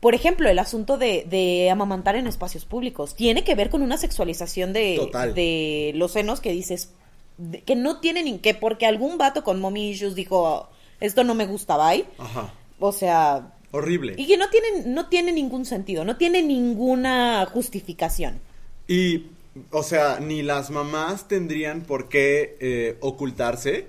[0.01, 3.97] Por ejemplo, el asunto de, de amamantar en espacios públicos tiene que ver con una
[3.97, 6.91] sexualización de, los senos que dices
[7.37, 11.33] de- que no tienen ni que porque algún vato con mommy issues dijo esto no
[11.33, 12.05] me gusta, bye.
[12.19, 12.53] Ajá.
[12.79, 14.13] O sea, Horrible.
[14.17, 18.39] y que no tiene, no tiene ningún sentido, no tiene ninguna justificación.
[18.87, 19.23] Y,
[19.71, 23.87] o sea, ni las mamás tendrían por qué eh, ocultarse.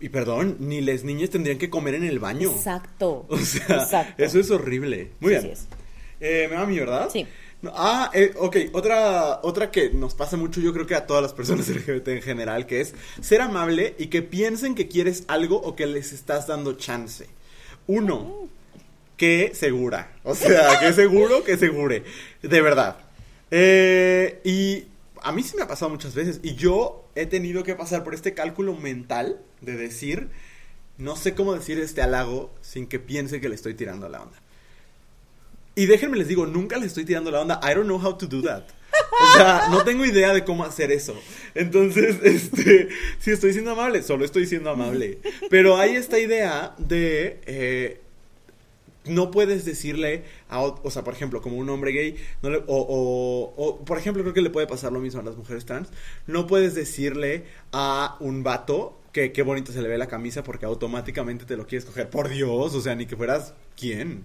[0.00, 2.50] Y perdón, ni las niñas tendrían que comer en el baño.
[2.50, 3.26] Exacto.
[3.28, 4.22] O sea, Exacto.
[4.22, 5.10] eso es horrible.
[5.20, 5.56] Muy bien.
[5.56, 5.66] sí
[6.20, 7.08] Eh, me va a mí, ¿verdad?
[7.12, 7.26] Sí.
[7.62, 11.22] No, ah, eh, ok, otra, otra que nos pasa mucho, yo creo que a todas
[11.22, 15.56] las personas LGBT en general, que es ser amable y que piensen que quieres algo
[15.56, 17.26] o que les estás dando chance.
[17.86, 18.48] Uno,
[19.18, 20.12] que segura.
[20.22, 22.04] O sea, que seguro, que segure.
[22.42, 22.96] De verdad.
[23.50, 24.84] Eh, y
[25.22, 26.40] a mí sí me ha pasado muchas veces.
[26.42, 30.28] Y yo he tenido que pasar por este cálculo mental de decir,
[30.98, 34.38] no sé cómo decir este halago sin que piense que le estoy tirando la onda.
[35.74, 37.60] Y déjenme les digo, nunca le estoy tirando la onda.
[37.62, 38.64] I don't know how to do that.
[38.92, 41.14] O sea, no tengo idea de cómo hacer eso.
[41.54, 45.18] Entonces, este, si estoy siendo amable, solo estoy siendo amable.
[45.48, 48.00] Pero hay esta idea de, eh,
[49.06, 52.62] no puedes decirle a, o sea, por ejemplo, como un hombre gay, no le- o,
[52.66, 55.88] o- o, por ejemplo, creo que le puede pasar lo mismo a las mujeres trans,
[56.26, 60.66] no puedes decirle a un vato que qué bonito se le ve la camisa porque
[60.66, 62.10] automáticamente te lo quieres coger.
[62.10, 64.24] Por Dios, o sea, ni que fueras quién.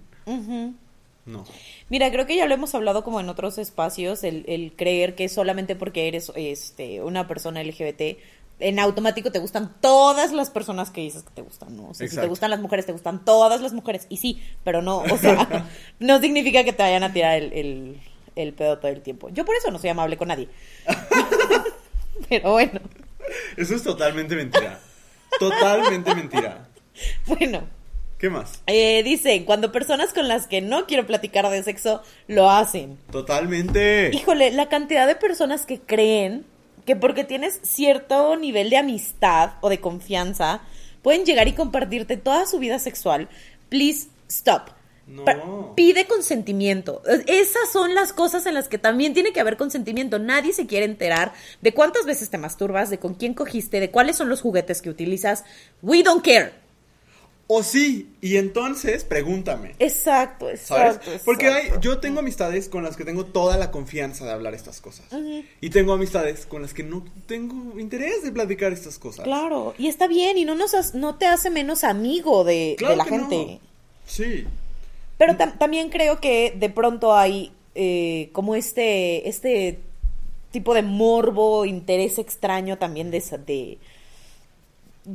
[1.24, 1.44] No.
[1.88, 5.28] Mira, creo que ya lo hemos hablado como en otros espacios, el, el creer que
[5.28, 8.18] solamente porque eres este, una persona LGBT,
[8.58, 11.90] en automático te gustan todas las personas que dices que te gustan, ¿no?
[11.90, 14.06] O sea, si te gustan las mujeres, te gustan todas las mujeres.
[14.08, 15.66] Y sí, pero no, o sea,
[15.98, 18.00] no significa que te vayan a tirar el, el,
[18.34, 19.28] el pedo todo el tiempo.
[19.28, 20.48] Yo por eso no soy amable con nadie.
[22.28, 22.80] pero bueno,
[23.56, 24.80] Eso es totalmente mentira.
[25.38, 26.68] Totalmente mentira.
[27.26, 27.76] bueno.
[28.18, 28.62] ¿Qué más?
[28.66, 32.96] Eh, dice, cuando personas con las que no quiero platicar de sexo lo hacen.
[33.12, 34.10] Totalmente.
[34.14, 36.46] Híjole, la cantidad de personas que creen
[36.86, 40.62] que porque tienes cierto nivel de amistad o de confianza,
[41.02, 43.28] pueden llegar y compartirte toda su vida sexual.
[43.68, 44.70] Please stop.
[45.06, 45.74] No.
[45.76, 47.00] Pide consentimiento.
[47.26, 50.18] Esas son las cosas en las que también tiene que haber consentimiento.
[50.18, 54.16] Nadie se quiere enterar de cuántas veces te masturbas, de con quién cogiste, de cuáles
[54.16, 55.44] son los juguetes que utilizas.
[55.80, 56.65] We don't care.
[57.48, 59.76] O sí, y entonces pregúntame.
[59.78, 60.96] Exacto, ¿Sabes?
[60.96, 61.10] exacto.
[61.24, 64.80] Porque hay, yo tengo amistades con las que tengo toda la confianza de hablar estas
[64.80, 65.06] cosas.
[65.60, 69.24] Y tengo amistades con las que no tengo interés de platicar estas cosas.
[69.24, 72.92] Claro, y está bien, y no, nos has- no te hace menos amigo de, Claro
[72.92, 73.28] de la que no.
[73.30, 73.60] gente.
[74.06, 74.44] Sí.
[75.16, 79.78] Pero tam- también creo que de pronto hay eh, como este, este
[80.50, 83.78] tipo de morbo, interés extraño también de, de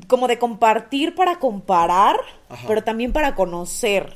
[0.08, 2.17] como de compartir para comparar,
[2.49, 2.67] Ajá.
[2.67, 4.13] pero también para conocer.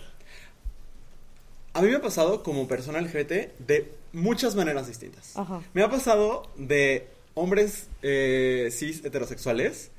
[1.74, 5.36] A mí me ha pasado como persona LGBT de muchas maneras distintas.
[5.36, 5.62] Ajá.
[5.74, 9.92] Me ha pasado de hombres eh, cis heterosexuales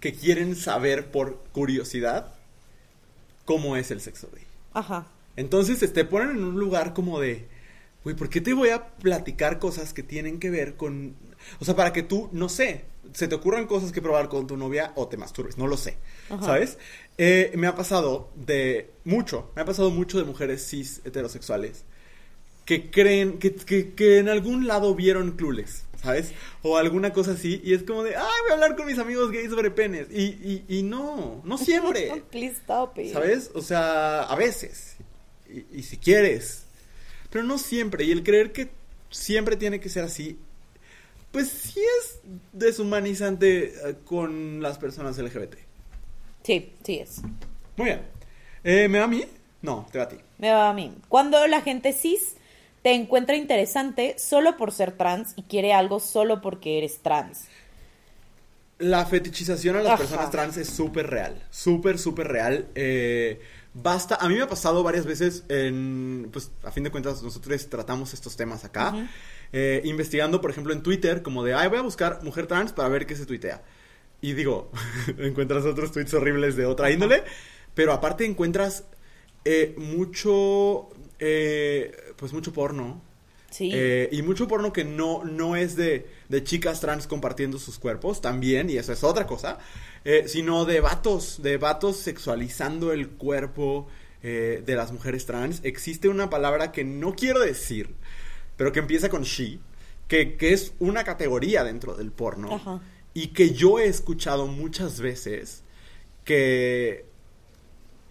[0.00, 2.34] que quieren saber por curiosidad
[3.44, 4.44] cómo es el sexo gay.
[4.74, 5.06] Ajá.
[5.36, 7.46] Entonces te ponen en un lugar como de,
[8.04, 11.14] güey, ¿por qué te voy a platicar cosas que tienen que ver con...
[11.60, 14.56] O sea, para que tú, no sé, se te ocurran cosas que probar con tu
[14.56, 15.96] novia o te masturbes, no lo sé,
[16.40, 16.78] ¿sabes?
[17.18, 21.84] Eh, me ha pasado de mucho, me ha pasado mucho de mujeres cis heterosexuales
[22.64, 26.32] que creen, que, que, que en algún lado vieron Clueless, ¿sabes?
[26.62, 29.32] O alguna cosa así, y es como de, ay, voy a hablar con mis amigos
[29.32, 30.08] gays sobre penes.
[30.10, 32.22] Y, y, y no, no siempre.
[32.30, 33.12] Please stop it.
[33.12, 33.50] ¿Sabes?
[33.54, 34.96] O sea, a veces.
[35.48, 36.66] Y, y si quieres.
[37.30, 38.04] Pero no siempre.
[38.04, 38.70] Y el creer que
[39.10, 40.38] siempre tiene que ser así,
[41.32, 42.20] pues sí es
[42.52, 45.54] deshumanizante eh, con las personas LGBT.
[46.44, 47.22] Sí, sí es.
[47.76, 48.02] Muy bien.
[48.64, 49.24] Eh, ¿Me va a mí?
[49.62, 50.16] No, te va a ti.
[50.38, 50.92] Me va a mí.
[51.08, 52.34] Cuando la gente cis
[52.82, 57.46] te encuentra interesante solo por ser trans y quiere algo solo porque eres trans.
[58.78, 59.98] La fetichización a las Ajá.
[59.98, 61.40] personas trans es súper real.
[61.50, 62.66] Súper, súper real.
[62.74, 63.40] Eh,
[63.74, 64.16] basta.
[64.16, 66.28] A mí me ha pasado varias veces en.
[66.32, 69.08] Pues a fin de cuentas, nosotros tratamos estos temas acá.
[69.52, 72.88] Eh, investigando, por ejemplo, en Twitter, como de, ay, voy a buscar mujer trans para
[72.88, 73.62] ver qué se tuitea.
[74.20, 74.70] Y digo,
[75.18, 77.24] encuentras otros tweets horribles de otra índole,
[77.74, 78.84] pero aparte encuentras
[79.44, 80.88] eh, mucho.
[81.18, 83.02] eh, pues mucho porno.
[83.52, 83.70] Sí.
[83.72, 88.22] Eh, y mucho porno que no, no es de, de chicas trans compartiendo sus cuerpos,
[88.22, 89.58] también, y eso es otra cosa,
[90.04, 93.88] eh, sino de vatos, de vatos sexualizando el cuerpo
[94.22, 95.60] eh, de las mujeres trans.
[95.64, 97.94] Existe una palabra que no quiero decir,
[98.56, 99.58] pero que empieza con she,
[100.08, 102.80] que, que es una categoría dentro del porno, Ajá.
[103.12, 105.62] y que yo he escuchado muchas veces
[106.24, 107.11] que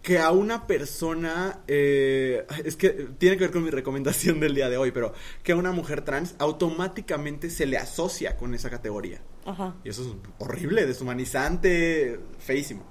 [0.02, 4.70] que a una persona, eh, es que tiene que ver con mi recomendación del día
[4.70, 9.22] de hoy, pero que a una mujer trans automáticamente se le asocia con esa categoría.
[9.46, 9.76] Ajá.
[9.84, 10.10] Y eso es
[10.40, 12.84] horrible, deshumanizante, feísimo.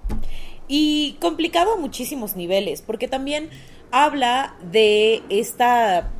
[0.68, 3.50] Y complicado a muchísimos niveles, porque también
[3.90, 6.12] habla de esta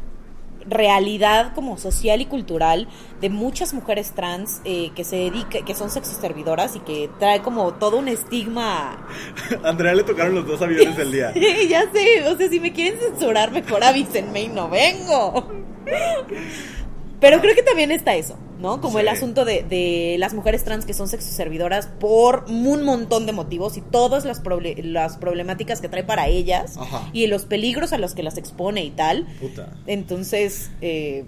[0.67, 2.89] realidad como social y cultural
[3.21, 7.75] de muchas mujeres trans eh, que se dedican, que son sexoservidoras y que trae como
[7.75, 9.07] todo un estigma.
[9.65, 11.33] Andrea le tocaron los dos aviones del día.
[11.69, 15.49] ya sé, o sea, si me quieren censurar, mejor avísenme y no vengo.
[17.21, 18.81] Pero creo que también está eso, ¿no?
[18.81, 23.33] Como el asunto de, de las mujeres trans que son sexoservidoras por un montón de
[23.33, 27.09] motivos y todas las, proble- las problemáticas que trae para ellas Ajá.
[27.13, 29.27] y los peligros a los que las expone y tal.
[29.41, 29.77] Puta.
[29.87, 31.25] Entonces, eh,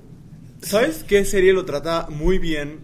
[0.61, 2.81] ¿Sabes qué serie lo trata muy bien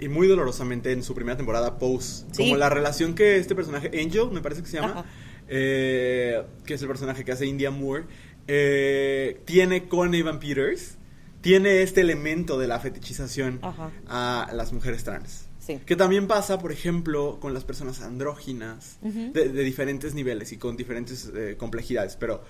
[0.00, 2.24] y muy dolorosamente en su primera temporada, Pose?
[2.32, 2.44] Sí.
[2.44, 5.04] Como la relación que este personaje, Angel, me parece que se llama,
[5.48, 8.04] eh, que es el personaje que hace India Moore,
[8.48, 10.98] eh, tiene con Evan Peters,
[11.44, 13.92] tiene este elemento de la fetichización Ajá.
[14.08, 15.46] a las mujeres trans.
[15.60, 15.78] Sí.
[15.86, 21.30] Que también pasa, por ejemplo, con las personas andróginas, de diferentes niveles y con diferentes
[21.36, 22.42] eh, complejidades, pero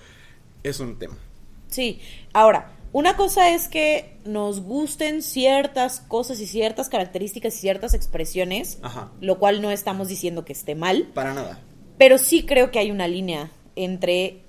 [0.63, 1.17] es un tema.
[1.67, 1.99] Sí,
[2.33, 8.79] ahora, una cosa es que nos gusten ciertas cosas y ciertas características y ciertas expresiones,
[8.81, 9.11] Ajá.
[9.19, 11.59] lo cual no estamos diciendo que esté mal, Para nada.
[11.97, 14.41] pero sí creo que hay una línea entre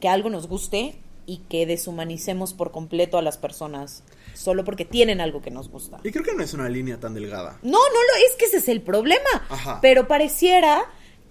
[0.00, 4.02] que algo nos guste y que deshumanicemos por completo a las personas
[4.34, 6.00] solo porque tienen algo que nos gusta.
[6.04, 7.58] Y creo que no es una línea tan delgada.
[7.62, 9.28] No, no lo es que ese es el problema.
[9.48, 9.78] Ajá.
[9.80, 10.84] Pero pareciera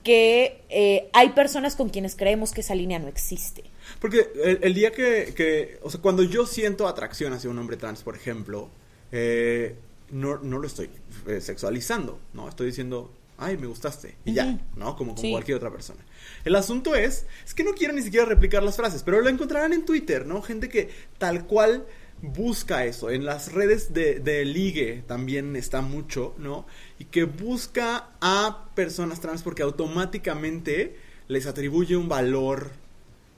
[0.03, 3.63] que eh, hay personas con quienes creemos que esa línea no existe.
[3.99, 7.77] Porque el, el día que, que- o sea, cuando yo siento atracción hacia un hombre
[7.77, 8.69] trans, por ejemplo,
[9.11, 9.75] eh,
[10.11, 10.89] no, no lo estoy
[11.27, 12.49] eh, sexualizando, ¿no?
[12.49, 14.57] Estoy diciendo, ay, me gustaste, y ya.
[14.75, 14.95] ¿no?
[14.95, 15.31] Como con Sí.
[15.31, 15.99] cualquier otra persona.
[16.45, 19.73] El asunto es, es que no quiero ni siquiera replicar las frases, pero lo encontrarán
[19.73, 20.41] en Twitter, ¿no?
[20.41, 21.85] Gente que tal cual
[22.21, 23.09] busca eso.
[23.09, 26.65] En las redes de, de ligue también está mucho, ¿no?
[26.99, 30.95] Y que busca a personas trans porque automáticamente
[31.27, 32.71] les atribuye un valor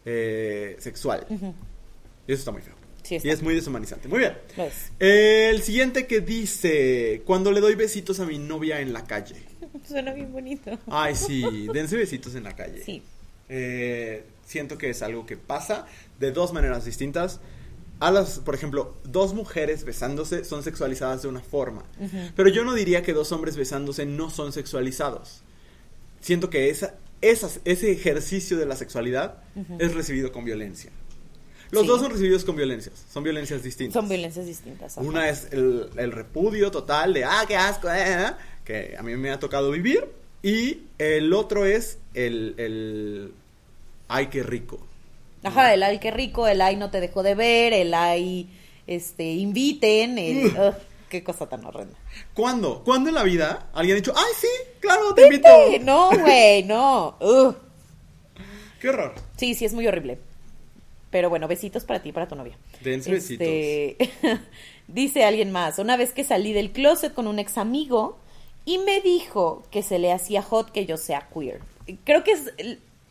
[0.06, 1.26] eh, sexual.
[1.30, 2.76] Y eso está muy feo.
[3.04, 3.18] Sí.
[3.24, 4.08] Y es muy deshumanizante.
[4.08, 4.34] Muy bien.
[4.58, 4.92] Lo es.
[5.00, 9.36] El siguiente que dice, cuando le doy besitos a mi novia en la calle.
[9.88, 10.78] Suena bien bonito.
[10.88, 12.84] Ay, sí, dense besitos en la calle.
[12.84, 13.02] Sí.
[13.50, 15.86] Eh, siento que es algo que pasa
[16.20, 17.40] de dos maneras distintas.
[18.00, 21.84] A las, por ejemplo, dos mujeres besándose son sexualizadas de una forma.
[22.36, 25.42] Pero yo no diría que dos hombres besándose no son sexualizados.
[26.20, 29.38] Siento que esa, esas- ese ejercicio de la sexualidad
[29.80, 30.92] es recibido con violencia.
[31.72, 31.88] Los Sí.
[31.88, 33.94] dos son recibidos con violencias, son violencias distintas.
[33.94, 34.98] Son violencias distintas.
[34.98, 35.08] ajá.
[35.08, 38.28] Una es el, el repudio total de, ah, qué asco, eh",
[38.66, 40.10] que a mí me ha tocado vivir.
[40.44, 43.34] Y el otro es el, el
[44.08, 44.80] ay, qué rico.
[45.44, 48.50] Ajá, el ay, qué rico, el ay, no te dejo de ver, el ay,
[48.88, 50.48] este, inviten, el...
[50.48, 50.76] ugh,
[51.10, 51.96] qué cosa tan horrenda.
[52.34, 52.84] ¿Cuándo?
[52.84, 54.48] ¿Cuándo en la vida alguien ha dicho, ay, sí,
[54.80, 55.50] claro, te invito?
[55.82, 57.16] No, güey, no.
[57.20, 57.56] ugh.
[58.80, 59.14] Qué horror.
[59.38, 60.20] Sí, sí, es muy horrible.
[61.12, 62.58] Pero bueno, besitos para ti y para tu novia.
[62.82, 63.48] Dense besitos.
[63.48, 63.98] Este,
[64.88, 68.20] dice alguien más, una vez que salí del closet con un ex amigo
[68.66, 71.62] y me dijo que se le hacía hot que yo sea queer.
[72.04, 72.52] Creo que es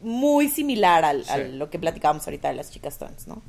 [0.00, 1.30] muy similar al, Sí.
[1.30, 3.42] a lo que platicábamos ahorita de las chicas trans, ¿no?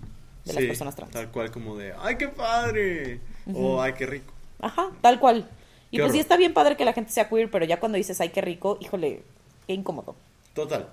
[0.46, 1.12] De las personas trans.
[1.12, 3.20] Tal cual como de, ¡ay, qué padre!
[3.54, 4.32] O ¡ay, qué rico!
[4.60, 5.50] Ajá, tal cual.
[5.92, 7.98] Y Qué pues sí está bien padre que la gente sea queer, pero ya cuando
[7.98, 9.24] dices, ay, qué rico, híjole,
[9.68, 10.16] qué incómodo.
[10.54, 10.90] Total.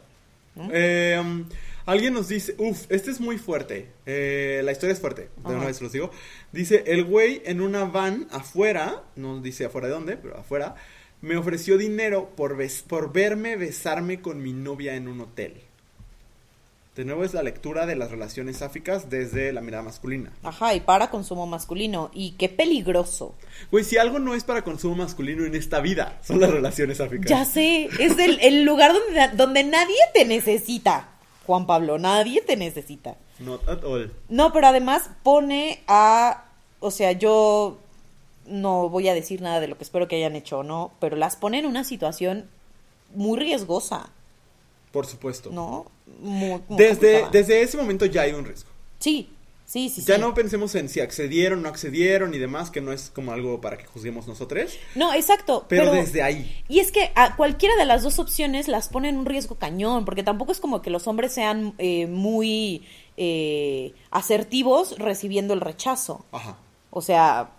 [0.70, 1.48] Eh, um,
[1.86, 3.90] alguien nos dice, uff, este es muy fuerte.
[4.06, 5.54] Eh, la historia es fuerte, de Ajá.
[5.56, 6.10] una vez los digo.
[6.52, 10.74] Dice, el güey en una van afuera, no dice afuera de dónde, pero afuera,
[11.22, 15.54] me ofreció dinero por, bes- por verme besarme con mi novia en un hotel.
[16.96, 20.30] De nuevo es la lectura de las relaciones sáficas desde la mirada masculina.
[20.42, 22.10] Ajá, y para consumo masculino.
[22.12, 23.34] Y qué peligroso.
[23.70, 27.30] Güey, si algo no es para consumo masculino en esta vida, son las relaciones sáficas.
[27.30, 31.08] Ya sé, es el, el lugar donde, donde nadie te necesita.
[31.46, 33.16] Juan Pablo, nadie te necesita.
[33.38, 34.12] Not at all.
[34.28, 36.44] No, pero además pone a,
[36.78, 37.78] o sea, yo
[38.52, 41.16] no voy a decir nada de lo que espero que hayan hecho o no, pero
[41.16, 42.48] las pone en una situación
[43.14, 44.10] muy riesgosa,
[44.92, 45.50] Por supuesto.
[45.50, 45.86] ¿no?
[46.20, 47.30] Muy- muy Desde, complicada.
[47.30, 48.68] desde ese momento ya hay un riesgo.
[48.98, 49.30] Sí,
[49.64, 50.20] sí, sí, Ya sí.
[50.20, 53.78] no pensemos en si accedieron, no accedieron y demás, que no es como algo para
[53.78, 54.74] que juzguemos nosotros.
[54.94, 55.64] No, exacto.
[55.68, 56.62] Pero, Pero, desde ahí.
[56.68, 60.04] Y es que a cualquiera de las dos opciones las pone en un riesgo cañón,
[60.04, 62.84] porque tampoco es como que los hombres sean eh, muy
[63.16, 66.24] eh, asertivos recibiendo el rechazo.
[66.32, 66.58] Ajá.
[66.90, 67.50] O sea,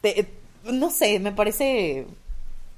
[0.00, 0.26] te-
[0.64, 2.06] no sé, me parece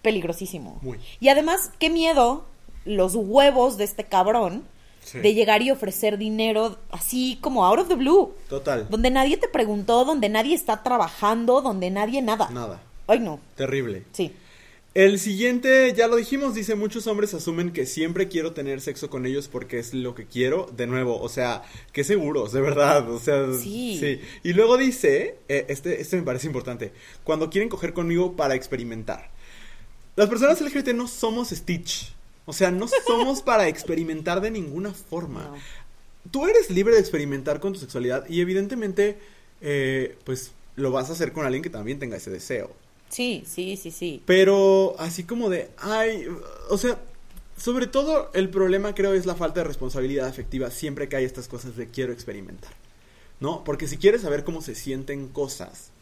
[0.03, 0.79] peligrosísimo.
[0.83, 0.99] Muy.
[1.21, 2.45] Y además, qué miedo
[2.85, 4.65] los huevos de este cabrón
[5.03, 5.19] Sí.
[5.21, 8.35] de llegar y ofrecer dinero así como out of the blue.
[8.49, 8.87] Total.
[8.91, 12.51] Donde nadie te preguntó, donde nadie está trabajando, donde nadie nada.
[12.51, 12.81] Nada.
[13.07, 13.41] Ay, no.
[13.57, 14.05] Terrible.
[14.13, 14.35] Sí.
[14.95, 19.27] El siguiente, ya lo dijimos, dice, muchos hombres asumen que siempre quiero tener sexo con
[19.27, 20.71] ellos porque es lo que quiero.
[20.77, 21.63] De nuevo, o sea,
[21.93, 23.09] qué seguros, de verdad.
[23.11, 24.21] O sea, Sí.
[24.43, 29.31] Y luego dice, eh, este, este me parece importante, cuando quieren coger conmigo para experimentar.
[30.17, 32.13] Las personas LGBT no somos Stitch.
[32.45, 35.45] O sea, no somos para experimentar de ninguna forma.
[35.45, 35.57] No.
[36.31, 39.19] Tú eres libre de experimentar con tu sexualidad y evidentemente,
[39.61, 42.75] eh, pues lo vas a hacer con alguien que también tenga ese deseo.
[43.09, 44.23] Sí, sí, sí, sí.
[44.27, 46.27] Pero así como de, ay,
[46.71, 46.99] o sea,
[47.57, 51.49] sobre todo el problema creo es la falta de responsabilidad afectiva siempre que hay estas
[51.49, 52.73] cosas de quiero experimentar.
[53.41, 53.63] ¿No?
[53.63, 55.93] Porque si quieres saber cómo se sienten cosas,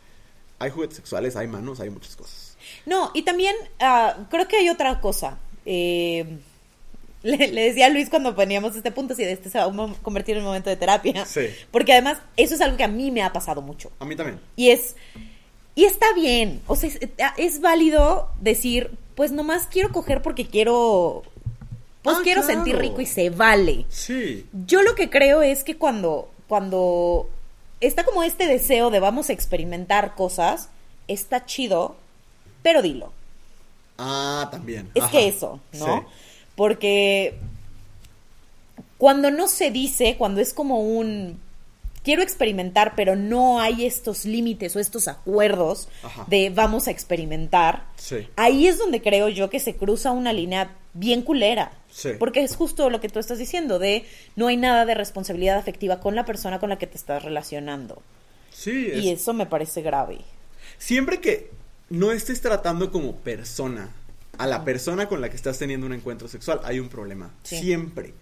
[0.58, 2.56] hay juguetes sexuales, hay manos, hay muchas cosas.
[2.86, 5.38] No, y también ah, creo que hay otra cosa.
[5.66, 6.38] Eh,
[7.22, 9.94] le, le decía a Luis cuando poníamos este punto si de este se va a
[10.02, 11.24] convertir en un momento de terapia.
[11.26, 11.48] Sí.
[11.70, 13.90] Porque además eso es algo que a mí me ha pasado mucho.
[13.98, 14.40] A mí también.
[14.56, 14.96] Y es,
[15.76, 16.98] y está bien, o sea, es,
[17.36, 21.22] es válido decir, pues nomás quiero coger porque quiero,
[22.02, 22.54] pues Ah, quiero claro.
[22.56, 23.86] sentir rico y se vale.
[23.88, 24.46] Sí.
[24.66, 27.28] Yo lo que creo es que cuando, cuando
[27.80, 30.68] está como este deseo de vamos a experimentar cosas,
[31.08, 31.96] está chido,
[32.62, 33.12] pero dilo.
[33.98, 34.90] Ah, también.
[34.94, 35.12] Es Ajá.
[35.12, 36.00] que eso, ¿no?
[36.00, 36.06] Sí.
[36.56, 37.38] Porque
[38.98, 41.40] cuando no se dice, cuando es como un
[42.06, 46.24] quiero experimentar, pero no hay estos límites o estos acuerdos Ajá.
[46.28, 48.28] de vamos a experimentar, Sí.
[48.36, 51.72] ahí es donde creo yo que se cruza una línea bien culera.
[51.90, 52.10] Sí.
[52.16, 55.98] Porque es justo lo que tú estás diciendo, de no hay nada de responsabilidad afectiva
[55.98, 58.00] con la persona con la que te estás relacionando.
[58.52, 60.18] Sí, es- Y eso me parece grave.
[60.78, 61.50] Siempre que
[61.90, 63.90] no estés tratando como persona
[64.38, 67.34] a la persona con la que estás teniendo un encuentro sexual, hay un problema.
[67.42, 67.58] Sí.
[67.58, 68.14] Siempre.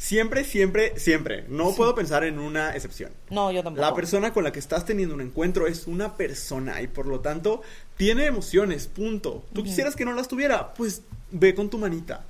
[0.00, 1.44] Siempre, siempre, siempre.
[1.48, 3.12] No puedo pensar en una excepción.
[3.28, 3.86] No, yo tampoco.
[3.86, 7.20] La persona con la que estás teniendo un encuentro es una persona y por lo
[7.20, 7.60] tanto
[7.98, 9.44] tiene emociones, punto.
[9.52, 12.24] Tú quisieras que no las tuviera, pues ve con tu manita.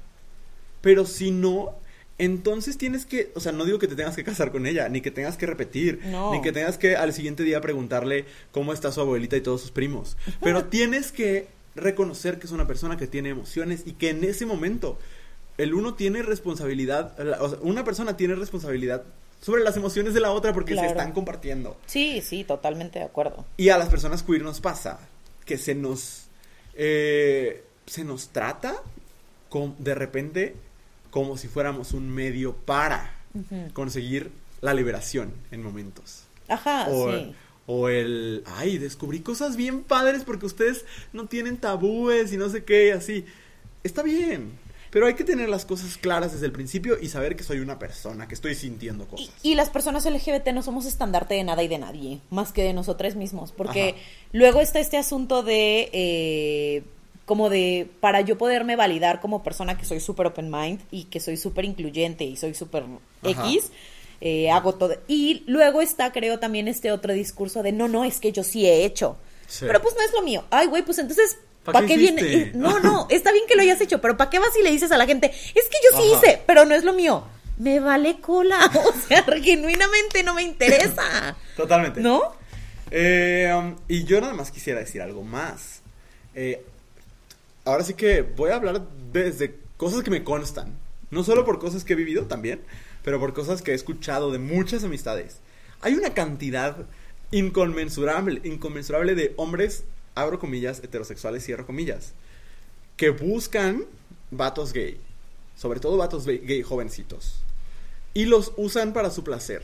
[0.81, 1.77] Pero si no,
[2.19, 5.01] entonces tienes que, o sea, no digo que te tengas que casar con ella, ni
[5.01, 6.33] que tengas que repetir, No.
[6.33, 9.71] ni que tengas que al siguiente día preguntarle cómo está su abuelita y todos sus
[9.71, 10.17] primos.
[10.43, 11.47] Pero tienes que
[11.77, 14.99] reconocer que es una persona que tiene emociones y que en ese momento
[15.63, 19.05] el uno tiene responsabilidad, o sea, una persona tiene responsabilidad
[19.41, 20.89] sobre las emociones de la otra porque Claro.
[20.89, 21.77] se están compartiendo.
[21.87, 23.45] Sí, sí, totalmente de acuerdo.
[23.57, 25.01] Y a las personas queer nos pasa
[25.45, 26.27] que se nos
[26.75, 28.77] eh, se nos trata
[29.79, 30.55] de repente
[31.11, 33.15] como si fuéramos un medio para
[33.73, 34.31] conseguir
[34.61, 36.25] la liberación en momentos.
[36.49, 37.35] Ajá, o, sí.
[37.67, 42.65] o el, ay, descubrí cosas bien padres porque ustedes no tienen tabúes y no sé
[42.65, 43.25] qué, así.
[43.83, 44.53] Está bien,
[44.91, 47.79] pero hay que tener las cosas claras desde el principio y saber que soy una
[47.79, 49.31] persona, que estoy sintiendo cosas.
[49.43, 52.73] y las personas LGBT no somos estandarte de nada y de nadie, más que de
[52.73, 53.99] nosotros mismos, porque Ajá.
[54.33, 56.83] luego está este asunto de, eh,
[57.31, 61.21] como de, para yo poderme validar como persona que soy súper open mind y que
[61.21, 62.85] soy súper incluyente y soy súper.
[63.23, 63.71] X,
[64.21, 64.97] eh, hago todo.
[65.07, 68.67] Y luego está, creo, también este otro discurso de, no, no, es que yo sí
[68.67, 69.17] he hecho.
[69.47, 69.65] Sí.
[69.65, 70.45] Pero pues no es lo mío.
[70.51, 72.23] Ay, güey, pues entonces, ¿Pa' ¿para qué qué, viene?
[72.23, 74.71] Eh, No, no, está bien que lo hayas hecho, pero ¿para qué vas y le
[74.71, 76.27] dices a la gente, es que yo sí Ajá.
[76.27, 77.25] hice, pero no es lo mío?
[77.59, 78.71] Me vale cola.
[78.75, 81.37] O sea, genuinamente no me interesa.
[81.57, 82.01] Totalmente.
[82.01, 82.33] ¿No?
[82.91, 85.83] Eh, um, y yo nada más quisiera decir algo más.
[86.35, 86.65] Eh,
[87.65, 88.83] ahora sí que voy a hablar
[89.13, 90.79] desde cosas que me constan.
[91.11, 92.61] No solo por cosas que he vivido también,
[93.03, 95.39] pero por cosas que he escuchado de muchas amistades.
[95.83, 96.87] Hay una cantidad
[97.31, 99.85] inconmensurable, inconmensurable de hombres,
[100.15, 102.13] abro comillas, heterosexuales, cierro comillas,
[102.97, 103.85] que buscan
[104.31, 105.01] vatos gay.
[105.57, 107.43] Sobre todo vatos gay jovencitos.
[108.15, 109.63] Y los usan para su placer.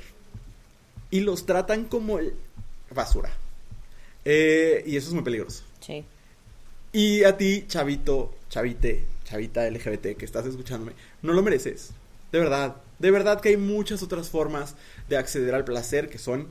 [1.10, 2.18] Y los tratan como
[2.94, 3.30] basura.
[4.24, 5.64] Eh, y eso es muy peligroso.
[5.80, 6.04] Sí.
[6.92, 10.92] Y a ti, chavito, chavite, chavita LGBT que estás escuchándome,
[11.22, 11.90] no lo mereces.
[12.32, 12.76] De verdad.
[12.98, 14.74] De verdad que hay muchas otras formas
[15.08, 16.48] de acceder al placer que son.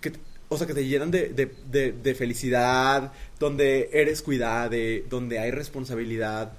[0.00, 0.12] Que,
[0.48, 5.50] o sea, que te llenan de, de- de- de felicidad, donde eres cuidade, donde hay
[5.50, 6.52] responsabilidad.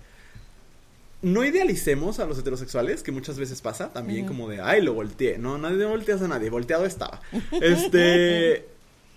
[1.21, 4.27] No idealicemos a los heterosexuales, que muchas veces pasa también, Ujú.
[4.29, 5.37] como de, ay, lo volteé.
[5.37, 7.21] No, nadie volteas a nadie, volteado estaba.
[7.61, 8.67] Este.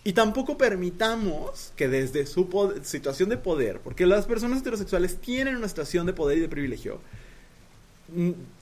[0.05, 2.49] Y tampoco permitamos que desde su
[2.83, 7.01] situación de poder, porque las personas heterosexuales tienen una situación de poder y de privilegio,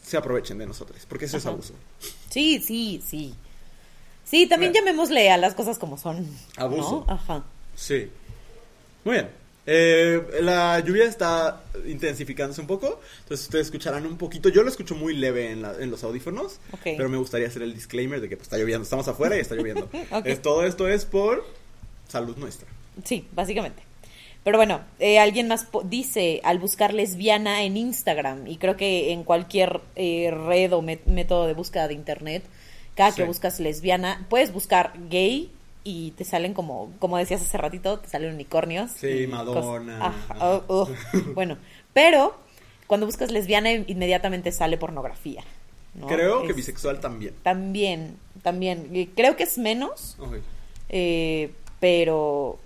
[0.02, 1.74] se aprovechen de nosotros, porque eso es abuso.
[2.30, 3.34] Sí, sí, sí.
[4.28, 4.86] Sí, también Bueno.
[4.86, 6.26] llamémosle a las cosas como son.
[6.56, 7.04] Abuso.
[7.06, 7.14] ¿no?
[7.14, 7.44] Ajá.
[7.74, 8.10] Sí.
[9.04, 9.28] Muy bien.
[9.68, 14.48] Eh, la lluvia está intensificándose un poco, entonces ustedes escucharán un poquito.
[14.48, 17.74] Yo lo escucho muy leve en, la- en los audífonos, pero me gustaría hacer el
[17.74, 18.84] disclaimer de que pues, está lloviendo.
[18.84, 19.88] Estamos afuera y está lloviendo.
[20.24, 21.44] Es- todo esto es por
[22.08, 22.68] salud nuestra.
[23.04, 23.82] Sí, básicamente.
[24.44, 29.10] Pero bueno, eh, alguien más po- dice al buscar lesbiana en Instagram, y creo que
[29.12, 32.44] en cualquier eh, red o método de búsqueda de internet,
[32.96, 35.52] cada que buscas lesbiana, puedes buscar gay
[35.84, 38.90] y te salen como, como decías hace ratito, te salen unicornios.
[38.90, 40.12] Sí, Madonna.
[40.40, 40.88] oh, oh.
[41.34, 41.58] bueno,
[41.92, 42.34] pero
[42.86, 45.44] cuando buscas lesbiana inmediatamente sale pornografía.
[45.94, 46.06] ¿no?
[46.08, 47.34] Creo que bisexual también.
[47.42, 49.10] También, también.
[49.14, 50.16] Creo que es menos,
[50.88, 52.58] eh, pero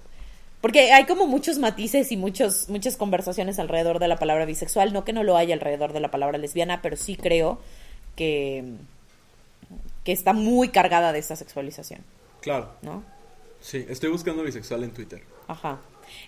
[0.60, 5.04] porque hay como muchos matices y muchos muchas conversaciones alrededor de la palabra bisexual no
[5.04, 7.58] que no lo haya alrededor de la palabra lesbiana pero sí creo
[8.14, 8.64] que
[10.04, 12.00] que está muy cargada de esta sexualización
[12.40, 12.70] Claro.
[12.82, 13.02] no
[13.60, 15.22] Sí, estoy buscando bisexual en Twitter.
[15.48, 15.78] ajá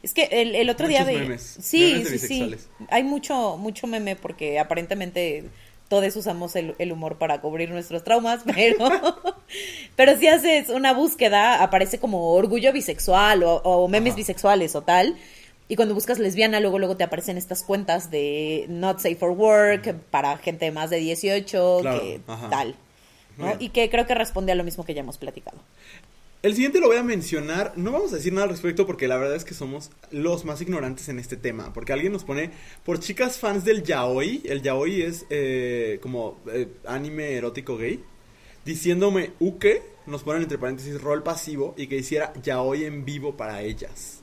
[0.02, 2.56] es que el, el otro Muchos día memes, sí memes de sí sí
[2.90, 5.44] hay mucho mucho meme porque aparentemente
[5.88, 8.88] todos usamos el, el humor para cubrir nuestros traumas, pero,
[9.94, 14.16] pero si haces una búsqueda, aparece como orgullo bisexual o, o memes Ajá.
[14.16, 15.16] bisexuales o tal.
[15.68, 19.94] Y cuando buscas lesbiana, luego luego te aparecen estas cuentas de not safe for work
[20.10, 22.48] para gente de más de 18, Claro, que ajá.
[22.48, 22.74] tal.
[23.60, 25.58] Y que creo que responde a lo mismo que ya hemos platicado.
[26.42, 29.16] El siguiente lo voy a mencionar, no vamos a decir nada al respecto porque la
[29.16, 32.50] verdad es que somos los más ignorantes en este tema, porque alguien nos pone,
[32.84, 38.02] por chicas fans del yaoi, el yaoi es eh, como eh, anime erótico gay,
[38.64, 43.62] diciéndome uke, nos ponen entre paréntesis rol pasivo y que hiciera yaoi en vivo para
[43.62, 44.18] ellas.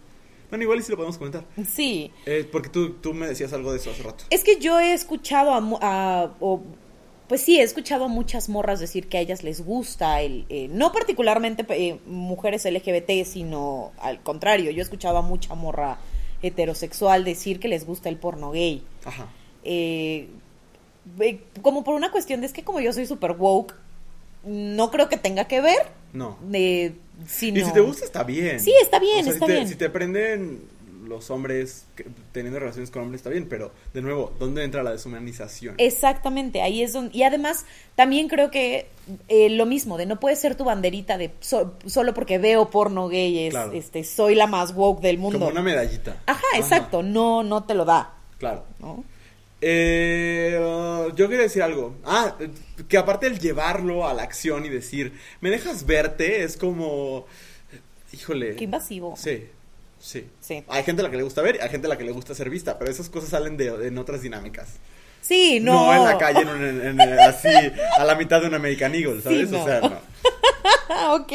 [0.50, 1.46] Bueno, igual y si lo podemos comentar.
[1.66, 4.24] Sí, Eh, porque tú, tú me decías algo de eso hace rato.
[4.30, 6.64] Es que yo he escuchado a, a- o,
[7.30, 10.68] pues sí, he escuchado a muchas morras decir que a ellas les gusta el, eh,
[10.72, 16.00] no particularmente eh, mujeres LGBT, sino al contrario, yo he escuchado a mucha morra
[16.42, 18.84] heterosexual decir que les gusta el porno gay.
[19.06, 19.28] Ajá.
[19.64, 20.28] Eh,
[21.20, 23.76] eh, como por una cuestión de es que como yo soy super woke,
[24.44, 25.88] no creo que tenga que ver.
[26.14, 26.38] No.
[26.54, 26.94] eh,
[27.28, 28.60] sino- Y si te gusta, está bien.
[28.60, 29.68] Sí, está bien, O sea, está si te, bien.
[29.68, 30.62] Si te prenden
[31.10, 34.92] los hombres que- teniendo relaciones con hombres, está bien, pero de nuevo, ¿dónde entra la
[34.94, 35.76] deshumanización?
[35.78, 37.18] Exactamente, ahí es donde...
[37.18, 38.88] Y además, también creo que
[39.28, 43.10] eh, lo mismo, de no puede ser tu banderita de so- solo porque veo porno
[43.10, 43.74] gay, es, Claro.
[43.74, 45.40] este, soy la más woke del mundo.
[45.40, 46.22] Como una medallita.
[46.28, 48.64] Ajá, exacto, no, no te lo da, Claro.
[48.80, 49.04] ¿no?
[49.62, 51.96] Eh, uh, yo quería decir algo.
[52.06, 52.38] Ah,
[52.88, 56.44] que aparte el llevarlo a la acción y decir, ¿me dejas verte?
[56.44, 57.26] Es como.
[58.14, 58.56] Híjole.
[58.56, 59.16] Qué invasivo.
[59.18, 59.48] Sí,
[60.00, 60.28] sí.
[60.42, 60.64] Sí.
[60.68, 62.12] Hay gente a la que le gusta ver y hay gente a la que le
[62.12, 64.68] gusta ser vista, pero esas cosas salen de, en otras dinámicas.
[65.22, 65.94] Sí, no.
[65.94, 67.50] en la calle, en un- en- en- así,
[67.98, 69.50] a la mitad de un American Eagle, ¿sabes?
[69.50, 69.62] Sí, no.
[69.64, 70.00] O sea, no.
[71.16, 71.32] Ok.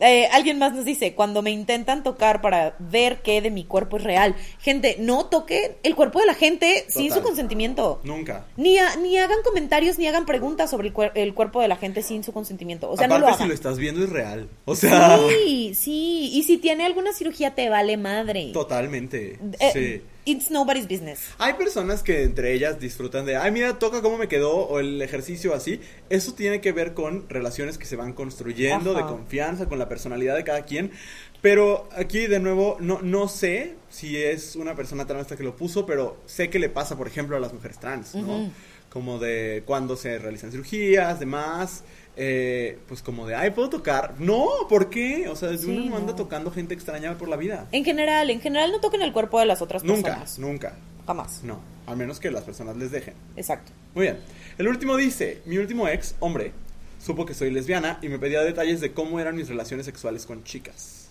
[0.00, 3.96] Eh, alguien más nos dice, cuando me intentan tocar para ver qué de mi cuerpo
[3.96, 4.36] es real.
[4.60, 8.00] Gente, no toquen el cuerpo de la gente sin su consentimiento.
[8.04, 8.46] Nunca.
[8.56, 11.76] Ni, ha- ni hagan comentarios ni hagan preguntas sobre el, cuer- el cuerpo de la
[11.76, 12.90] gente sin su consentimiento.
[12.90, 13.48] O sea, Aparte, no lo si hagan.
[13.48, 14.48] lo estás viendo es real.
[14.66, 16.30] O sea, Sí, sí.
[16.32, 18.50] Y si tiene alguna cirugía, te vale madre.
[18.52, 19.38] totalmente.
[19.58, 20.02] Eh, sí.
[20.28, 21.20] It's nobody's business.
[21.38, 25.00] Hay personas que entre ellas disfrutan de, ay, mira, toca cómo me quedó o el
[25.00, 25.80] ejercicio así.
[26.10, 30.36] Eso tiene que ver con relaciones que se van construyendo, de confianza, con la personalidad
[30.36, 30.92] de cada quien.
[31.40, 35.56] Pero aquí de nuevo, no, no sé si es una persona trans esta que lo
[35.56, 38.50] puso, pero sé que le pasa, por ejemplo, a las mujeres trans, ¿no?
[38.90, 41.84] Como de cuando se realizan cirugías, demás.
[42.20, 44.14] Eh, pues como de, ay, ¿puedo tocar?
[44.18, 45.28] No, ¿por qué?
[45.28, 47.68] O sea, Sí, uno no anda tocando gente extraña por la vida.
[47.72, 50.38] En general, en general no toquen el cuerpo de las otras Nunca, personas.
[50.38, 50.76] nunca.
[51.06, 51.42] Jamás.
[51.44, 53.14] No, a menos que las personas les dejen.
[53.36, 53.72] Exacto.
[53.94, 54.18] Muy bien.
[54.58, 56.52] El último dice, mi último ex, hombre,
[57.00, 60.42] supo que soy lesbiana y me pedía detalles de cómo eran mis relaciones sexuales con
[60.44, 61.08] chicas.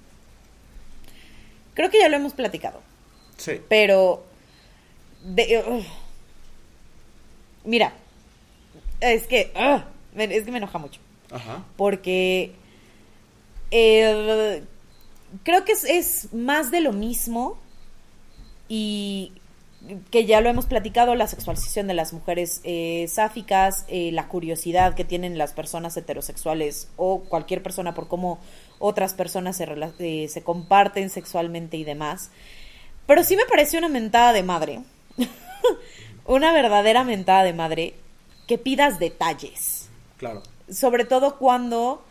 [1.74, 2.82] Creo que ya lo hemos platicado.
[3.38, 3.62] Sí.
[3.70, 4.24] Pero.
[5.24, 5.84] de-
[7.64, 7.94] mira.
[9.00, 9.52] Es que.
[10.18, 11.00] Es que me enoja mucho.
[11.32, 11.64] Ajá.
[11.76, 12.54] Porque.
[13.72, 14.64] eh,
[15.44, 17.58] creo que es, es más de lo mismo.
[18.70, 19.32] Y
[20.12, 24.96] que ya lo hemos platicado, la sexualización de las mujeres eh, sáficas, eh, la curiosidad
[24.96, 28.40] que tienen las personas heterosexuales o cualquier persona por cómo
[28.80, 29.68] otras personas se,
[30.00, 32.32] eh, se comparten sexualmente y demás.
[33.06, 34.82] Pero sí me parece una mentada de madre,
[36.26, 37.94] una verdadera mentada de madre,
[38.48, 39.77] que pidas detalles
[40.18, 40.42] Claro.
[40.70, 42.04] sobre todo cuando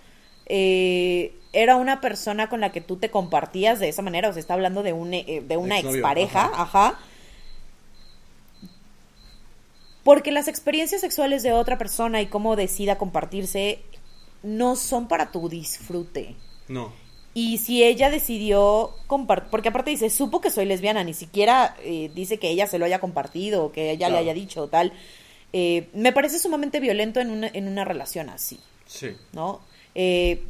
[0.46, 4.40] eh, era una persona con la que tú te compartías de esa manera, o sea,
[4.40, 6.62] está hablando de, un, eh, de una Exnovio, expareja, ajá.
[6.62, 6.98] ajá.
[10.04, 13.80] Porque las experiencias sexuales de otra persona y cómo decida compartirse
[14.42, 16.36] no son para tu disfrute.
[16.68, 16.92] No.
[17.34, 22.10] Y si ella decidió compartir, porque aparte dice, supo que soy lesbiana, ni siquiera eh,
[22.14, 24.92] dice que ella se lo haya compartido o que ella le haya dicho tal,
[25.58, 28.60] eh, me parece sumamente violento en una, en una relación así.
[28.86, 29.16] Sí.
[29.32, 29.62] ¿no?
[29.94, 30.42] Eh,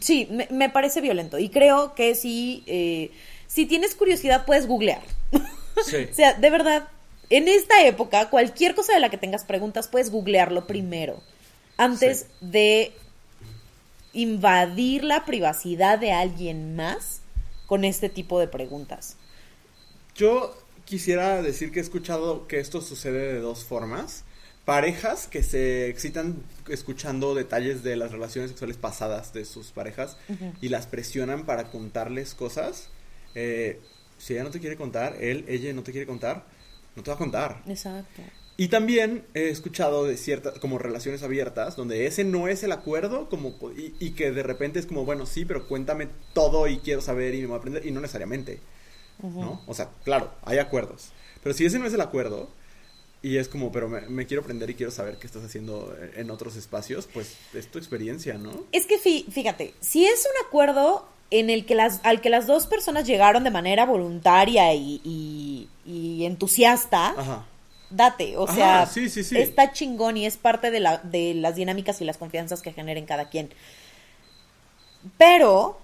[0.00, 1.38] sí, me, me parece violento.
[1.38, 3.12] Y creo que si, eh,
[3.46, 5.02] si tienes curiosidad, puedes googlear.
[5.86, 6.06] Sí.
[6.10, 6.88] O sea, de verdad,
[7.30, 11.22] en esta época, cualquier cosa de la que tengas preguntas, puedes googlearlo primero.
[11.78, 12.26] Antes Sí.
[12.42, 12.92] de
[14.12, 17.20] invadir la privacidad de alguien más
[17.66, 19.16] con este tipo de preguntas.
[20.14, 20.54] Yo
[20.84, 24.24] quisiera decir que he escuchado que esto sucede de dos formas.
[24.64, 30.16] Parejas que se excitan escuchando detalles de las relaciones sexuales pasadas de sus parejas
[30.60, 32.88] y las presionan para contarles cosas.
[33.34, 33.80] Eh,
[34.18, 36.44] si ella no te quiere contar, él, ella no te quiere contar,
[36.94, 37.62] no te va a contar.
[37.66, 38.22] Exacto.
[38.56, 43.28] Y también he escuchado de ciertas, como relaciones abiertas, donde ese no es el acuerdo,
[43.28, 47.00] como, y, y que de repente es como, bueno, sí, pero cuéntame todo y quiero
[47.00, 48.60] saber y me voy a aprender, y no necesariamente,
[49.20, 49.60] ¿no?
[49.66, 51.08] O sea, claro, hay acuerdos.
[51.42, 52.48] Pero si ese no es el acuerdo,
[53.22, 56.30] y es como, pero me, me quiero aprender y quiero saber qué estás haciendo en
[56.30, 58.64] otros espacios, pues es tu experiencia, ¿no?
[58.72, 62.46] Es que fí- fíjate, si es un acuerdo en el que las, al que las
[62.46, 67.46] dos personas llegaron de manera voluntaria y, y- y entusiasta, Ajá.
[67.90, 69.38] date, o Ajá, sea, sí, sí, sí.
[69.38, 73.06] está chingón y es parte de, la, de las dinámicas y las confianzas que generen
[73.06, 73.50] cada quien.
[75.18, 75.80] Pero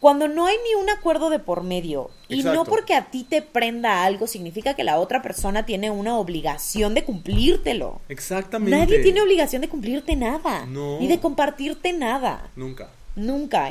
[0.00, 3.42] cuando no hay ni un acuerdo de por medio y no porque a ti te
[3.42, 8.00] prenda algo significa que la otra persona tiene una obligación de cumplírtelo.
[8.08, 8.76] Exactamente.
[8.78, 10.98] Nadie tiene obligación de cumplirte nada, No.
[10.98, 12.50] ni de compartirte nada.
[12.56, 12.88] Nunca.
[13.14, 13.70] Nunca.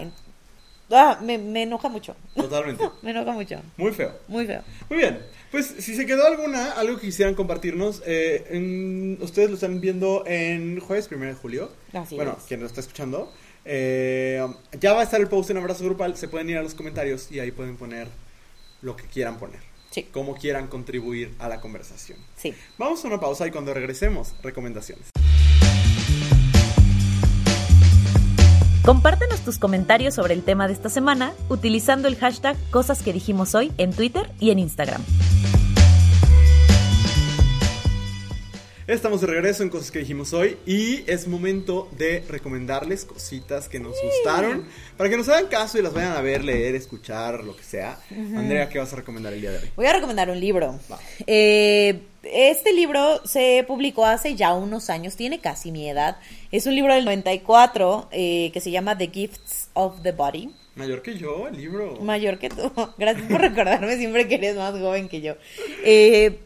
[0.91, 2.15] Ah, me, me enoja mucho.
[2.35, 2.83] Totalmente.
[3.03, 3.61] Me enoja mucho.
[3.77, 4.11] Muy feo.
[4.27, 4.61] Muy feo.
[4.89, 5.19] Muy bien,
[5.51, 10.23] pues si se quedó alguna, algo que quisieran compartirnos, eh, en- ustedes lo están viendo
[10.25, 11.71] en jueves 1 de julio.
[11.93, 12.45] Así bueno, es.
[12.45, 13.31] quien lo está escuchando.
[13.71, 14.43] Eh,
[14.79, 17.31] ya va a estar el post en Abrazo Grupal, se pueden ir a los comentarios
[17.31, 18.07] y ahí pueden poner
[18.81, 19.59] lo que quieran poner.
[19.91, 20.07] Sí.
[20.11, 22.17] Cómo quieran contribuir a la conversación.
[22.35, 22.55] Sí.
[22.79, 25.09] Vamos a una pausa y cuando regresemos, recomendaciones.
[28.83, 33.53] Compártenos tus comentarios sobre el tema de esta semana utilizando el hashtag Cosas que dijimos
[33.53, 35.03] hoy en Twitter y en Instagram.
[38.89, 43.79] Estamos de regreso en cosas que dijimos hoy y es momento de recomendarles cositas que
[43.79, 44.65] nos gustaron
[44.97, 47.99] para que nos hagan caso y las vayan a ver, leer, escuchar, lo que sea.
[48.09, 49.69] Andrea, ¿qué vas a recomendar el día de hoy?
[49.75, 50.79] Voy a recomendar un libro.
[50.91, 50.97] Va.
[51.27, 56.17] Eh, este libro se publicó hace ya unos años, tiene casi mi edad.
[56.51, 60.49] Es un libro del 94 eh, que se llama The Gifts of the Body.
[60.73, 61.99] Mayor que yo, el libro.
[62.01, 62.71] Mayor que tú.
[62.97, 65.35] Gracias por recordarme siempre que eres más joven que yo.
[65.83, 66.39] Eh,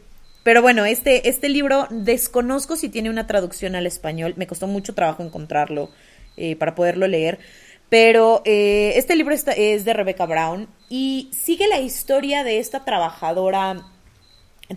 [0.44, 4.34] pero bueno, este, este libro desconozco si tiene una traducción al español.
[4.36, 5.90] Me costó mucho trabajo encontrarlo
[6.36, 7.40] eh, para poderlo leer.
[7.88, 12.84] Pero eh, este libro está- es de Rebecca Brown y sigue la historia de esta
[12.84, 13.82] trabajadora,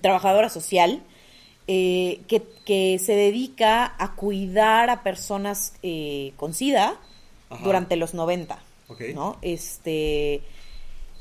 [0.01, 1.01] trabajadora social
[1.67, 6.97] eh, que, que se dedica a cuidar a personas eh, con SIDA
[7.49, 7.63] Ajá.
[7.63, 8.59] durante los 90.
[8.87, 9.01] Ok.
[9.13, 9.37] ¿no?
[9.41, 10.41] Este.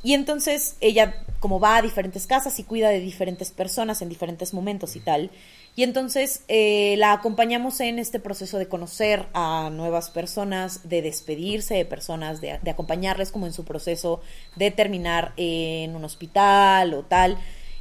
[0.02, 4.54] Y entonces ella como va a diferentes casas y cuida de diferentes personas en diferentes
[4.54, 5.30] momentos y tal.
[5.74, 11.74] Y entonces eh, la acompañamos en este proceso de conocer a nuevas personas, de despedirse
[11.74, 14.22] de personas, de, de acompañarles como en su proceso
[14.56, 17.36] de terminar en un hospital o tal.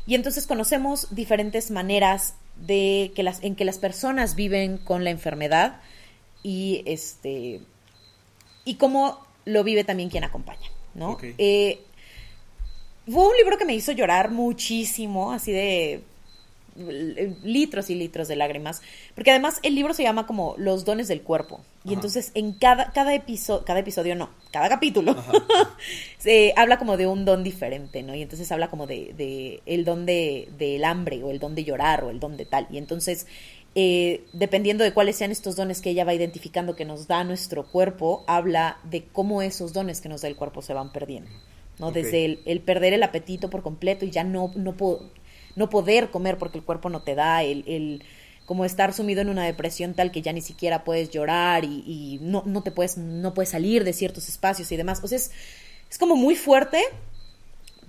[0.06, 5.10] Y entonces conocemos diferentes maneras de que las, en que las personas viven con la
[5.10, 5.82] enfermedad
[6.44, 7.62] y este
[8.66, 11.12] y cómo lo vive también quien acompaña, ¿no?
[11.12, 11.24] Ok.
[11.38, 11.80] Eh,
[13.10, 16.04] fue un libro que me hizo llorar muchísimo, así de
[16.78, 18.82] eh, litros y litros de lágrimas,
[19.14, 21.62] porque además el libro se llama como Los dones del cuerpo.
[21.86, 21.94] Y Ajá.
[21.94, 25.16] entonces en cada, cada episodio, cada episodio no, cada capítulo,
[26.18, 28.14] se habla como de un don diferente, ¿no?
[28.14, 31.64] Y entonces habla como de, de el don de, del hambre, o el don de
[31.64, 32.68] llorar, o el don de tal.
[32.70, 33.26] Y entonces,
[33.76, 37.68] eh, dependiendo de cuáles sean estos dones que ella va identificando que nos da nuestro
[37.68, 41.30] cuerpo, habla de cómo esos dones que nos da el cuerpo se van perdiendo.
[41.80, 41.92] ¿No?
[41.92, 45.04] Desde el, el perder el apetito por completo y ya no, no, po-
[45.56, 48.04] no poder comer porque el cuerpo no te da, el, el
[48.46, 52.20] como estar sumido en una depresión tal que ya ni siquiera puedes llorar y, y
[52.22, 55.02] no, no te puedes, no puedes salir de ciertos espacios y demás.
[55.04, 55.32] O sea, es,
[55.90, 56.80] es como muy fuerte,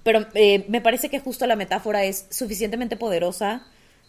[0.03, 3.67] pero eh, me parece que justo la metáfora es suficientemente poderosa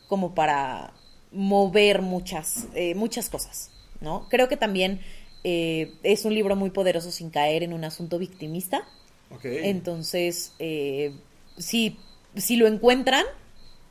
[0.07, 0.93] como para
[1.31, 4.27] mover muchas, eh, muchas cosas, ¿no?
[4.29, 5.01] Creo que también
[5.43, 8.87] eh, es un libro muy poderoso sin caer en un asunto victimista.
[9.63, 11.13] Entonces, eh,
[11.57, 11.97] si,
[12.35, 13.25] si lo encuentran,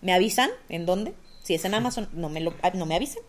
[0.03, 1.15] me avisan en dónde.
[1.43, 3.23] Si es en Amazon, no me, lo, ah, no me avisen.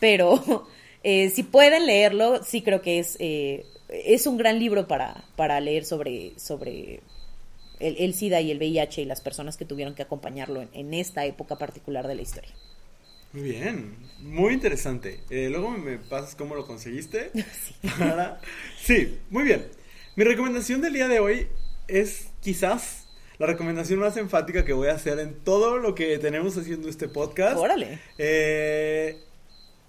[0.00, 0.66] Pero
[1.02, 5.60] eh, si pueden leerlo, sí creo que es, eh, es un gran libro para, para
[5.60, 7.00] leer sobre, sobre
[7.80, 10.94] el, el SIDA y el VIH y las personas que tuvieron que acompañarlo en, en
[10.94, 12.50] esta época particular de la historia.
[13.32, 15.20] Muy bien, muy interesante.
[15.28, 17.30] Eh, luego me, pasas cómo lo conseguiste.
[17.98, 18.40] Para-
[18.82, 19.66] Sí, muy bien.
[20.18, 21.46] Mi recomendación del día de hoy
[21.86, 23.06] es quizás
[23.38, 27.06] la recomendación más enfática que voy a hacer en todo lo que tenemos haciendo este
[27.06, 27.56] podcast.
[27.56, 28.00] Órale.
[28.18, 29.16] Eh,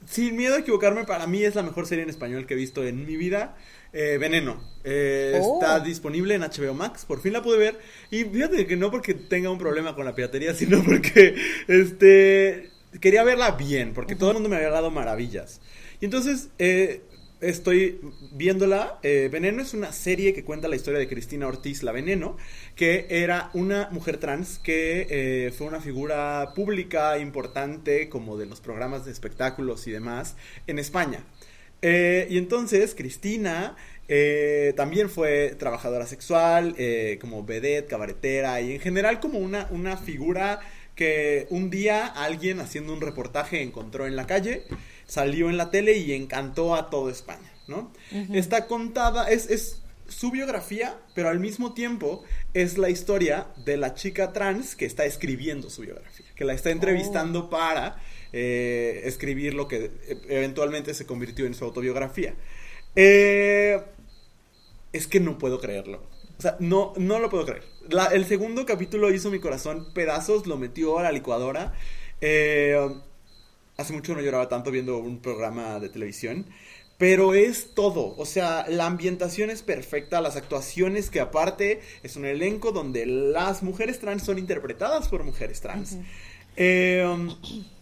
[0.06, 2.86] sin miedo a equivocarme, para mí es la mejor serie en español que he visto
[2.86, 3.58] en mi vida.
[3.92, 4.62] Eh, Veneno.
[4.84, 5.60] Eh, Oh.
[5.60, 7.06] Está disponible en HBO Max.
[7.06, 7.80] Por fin la pude ver.
[8.12, 11.34] Y fíjate que no porque tenga un problema con la piratería, sino porque
[11.68, 12.70] este
[13.02, 13.96] quería verla bien.
[13.96, 15.60] Porque todo el mundo me había dado maravillas.
[16.00, 17.02] Y entonces eh,
[17.42, 18.00] estoy
[18.32, 19.00] viéndola.
[19.04, 22.38] Eh, Veneno es una serie que cuenta la historia de Cristina Ortiz, la Veneno,
[22.76, 28.62] que era una mujer trans que eh, fue una figura pública importante, como de los
[28.62, 30.36] programas de espectáculos y demás,
[30.68, 31.24] en España.
[31.82, 33.76] Eh, y entonces Cristina
[34.76, 36.76] también fue trabajadora sexual,
[37.22, 40.62] como vedette, cabaretera y en general como una, una figura
[40.96, 44.64] que un día alguien haciendo un reportaje encontró en la calle,
[45.10, 47.92] salió en la tele y encantó a toda España, ¿no?
[48.34, 53.94] Está contada, es, es su biografía, pero al mismo tiempo es la historia de la
[53.96, 58.02] chica trans que está escribiendo su biografía, que la está entrevistando para
[58.32, 59.92] eh, escribir lo que
[60.30, 62.36] eventualmente se convirtió en su autobiografía.
[62.96, 63.82] Eh,
[64.94, 66.04] es que no puedo creerlo.
[66.38, 67.64] O sea, no, no lo puedo creer.
[67.90, 71.74] La- el segundo capítulo hizo mi corazón pedazos, lo metió a la licuadora.
[72.22, 72.78] Eh,
[73.80, 76.46] hace mucho no lloraba tanto viendo un programa de televisión.
[76.98, 82.26] Pero es todo, o sea, la ambientación es perfecta, las actuaciones que aparte es un
[82.26, 85.98] elenco donde las mujeres trans son interpretadas por mujeres trans.
[86.58, 87.34] Eh, um,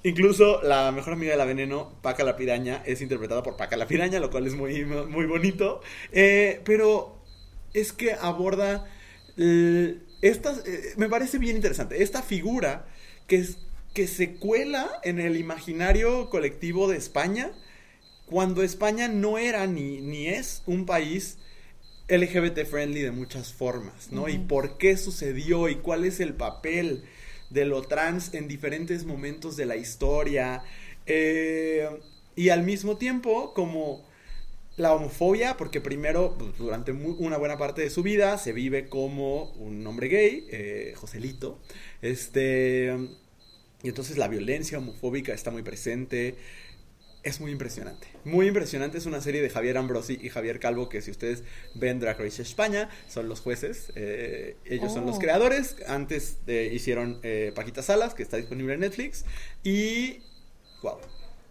[0.03, 3.87] incluso la mejor amiga de la veneno, Paca la piraña, es interpretada por Paca la
[3.87, 5.81] piraña, lo cual es muy, muy bonito.
[6.11, 7.17] Eh, pero
[7.73, 8.87] es que aborda
[10.21, 12.87] estas, eh, me parece bien interesante, esta figura
[13.27, 13.57] que, es-
[13.97, 17.51] que se cuela en el imaginario colectivo de España
[18.27, 21.39] cuando España no era ni, ni es un país
[22.07, 24.29] LGBT friendly de muchas formas, ¿no?
[24.29, 27.05] Y por qué sucedió y cuál es el papel
[27.49, 30.61] de lo trans en diferentes momentos de la historia.
[31.07, 31.89] Eh,
[32.35, 34.05] y al mismo tiempo, como
[34.75, 39.53] la homofobia, porque primero, pues, durante una buena parte de su vida, se vive como
[39.53, 41.57] un hombre gay, eh, Joselito.
[42.03, 42.95] Este.
[43.83, 46.35] Y entonces la violencia homofóbica está muy presente.
[47.23, 48.07] Es muy impresionante.
[48.23, 48.97] Muy impresionante.
[48.97, 51.43] Es una serie de Javier Ambrosi y Javier Calvo que si ustedes
[51.75, 53.91] ven Drag Race España, son los jueces.
[53.95, 55.19] Eh, ellos son los Oh.
[55.19, 55.75] creadores.
[55.87, 59.25] Antes eh, hicieron eh, Paquita Salas, que está disponible en Netflix.
[59.63, 60.19] Y...
[60.83, 60.99] ¡Wow!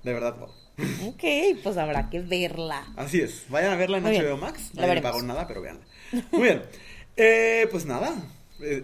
[0.03, 0.49] De verdad, wow.
[1.09, 1.25] Ok,
[1.63, 2.87] pues habrá que verla.
[2.97, 3.45] Así es.
[3.51, 4.25] Vayan a verla en Muy bien.
[4.25, 4.71] HBO Max.
[4.75, 5.85] Nadie me pagó nada, pero véanla.
[6.33, 6.63] Muy bien.
[7.17, 8.15] Eh, pues nada.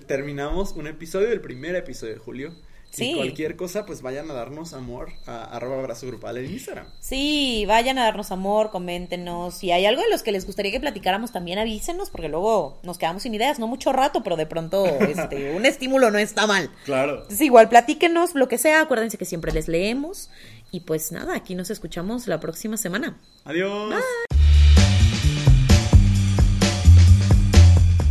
[0.07, 2.55] terminamos un episodio, el primer episodio de julio.
[2.93, 3.13] Sí.
[3.13, 6.87] Y cualquier cosa, pues vayan a darnos amor a arroba abrazo grupal en Instagram.
[7.01, 9.55] Sí, vayan a darnos amor, coméntenos.
[9.55, 12.99] Si hay algo de los que les gustaría que platicáramos, también avísenos, porque luego nos
[12.99, 16.71] quedamos sin ideas, no mucho rato, pero de pronto este, un estímulo no está mal.
[16.85, 17.15] Claro.
[17.23, 20.29] Entonces, igual, platíquenos lo que sea, acuérdense que siempre les leemos.
[20.71, 23.19] Y pues nada, aquí nos escuchamos la próxima semana.
[23.45, 23.95] Adiós.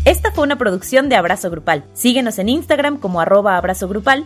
[0.05, 1.85] Esta fue una producción de Abrazo Grupal.
[1.93, 4.25] Síguenos en Instagram como arroba abrazo grupal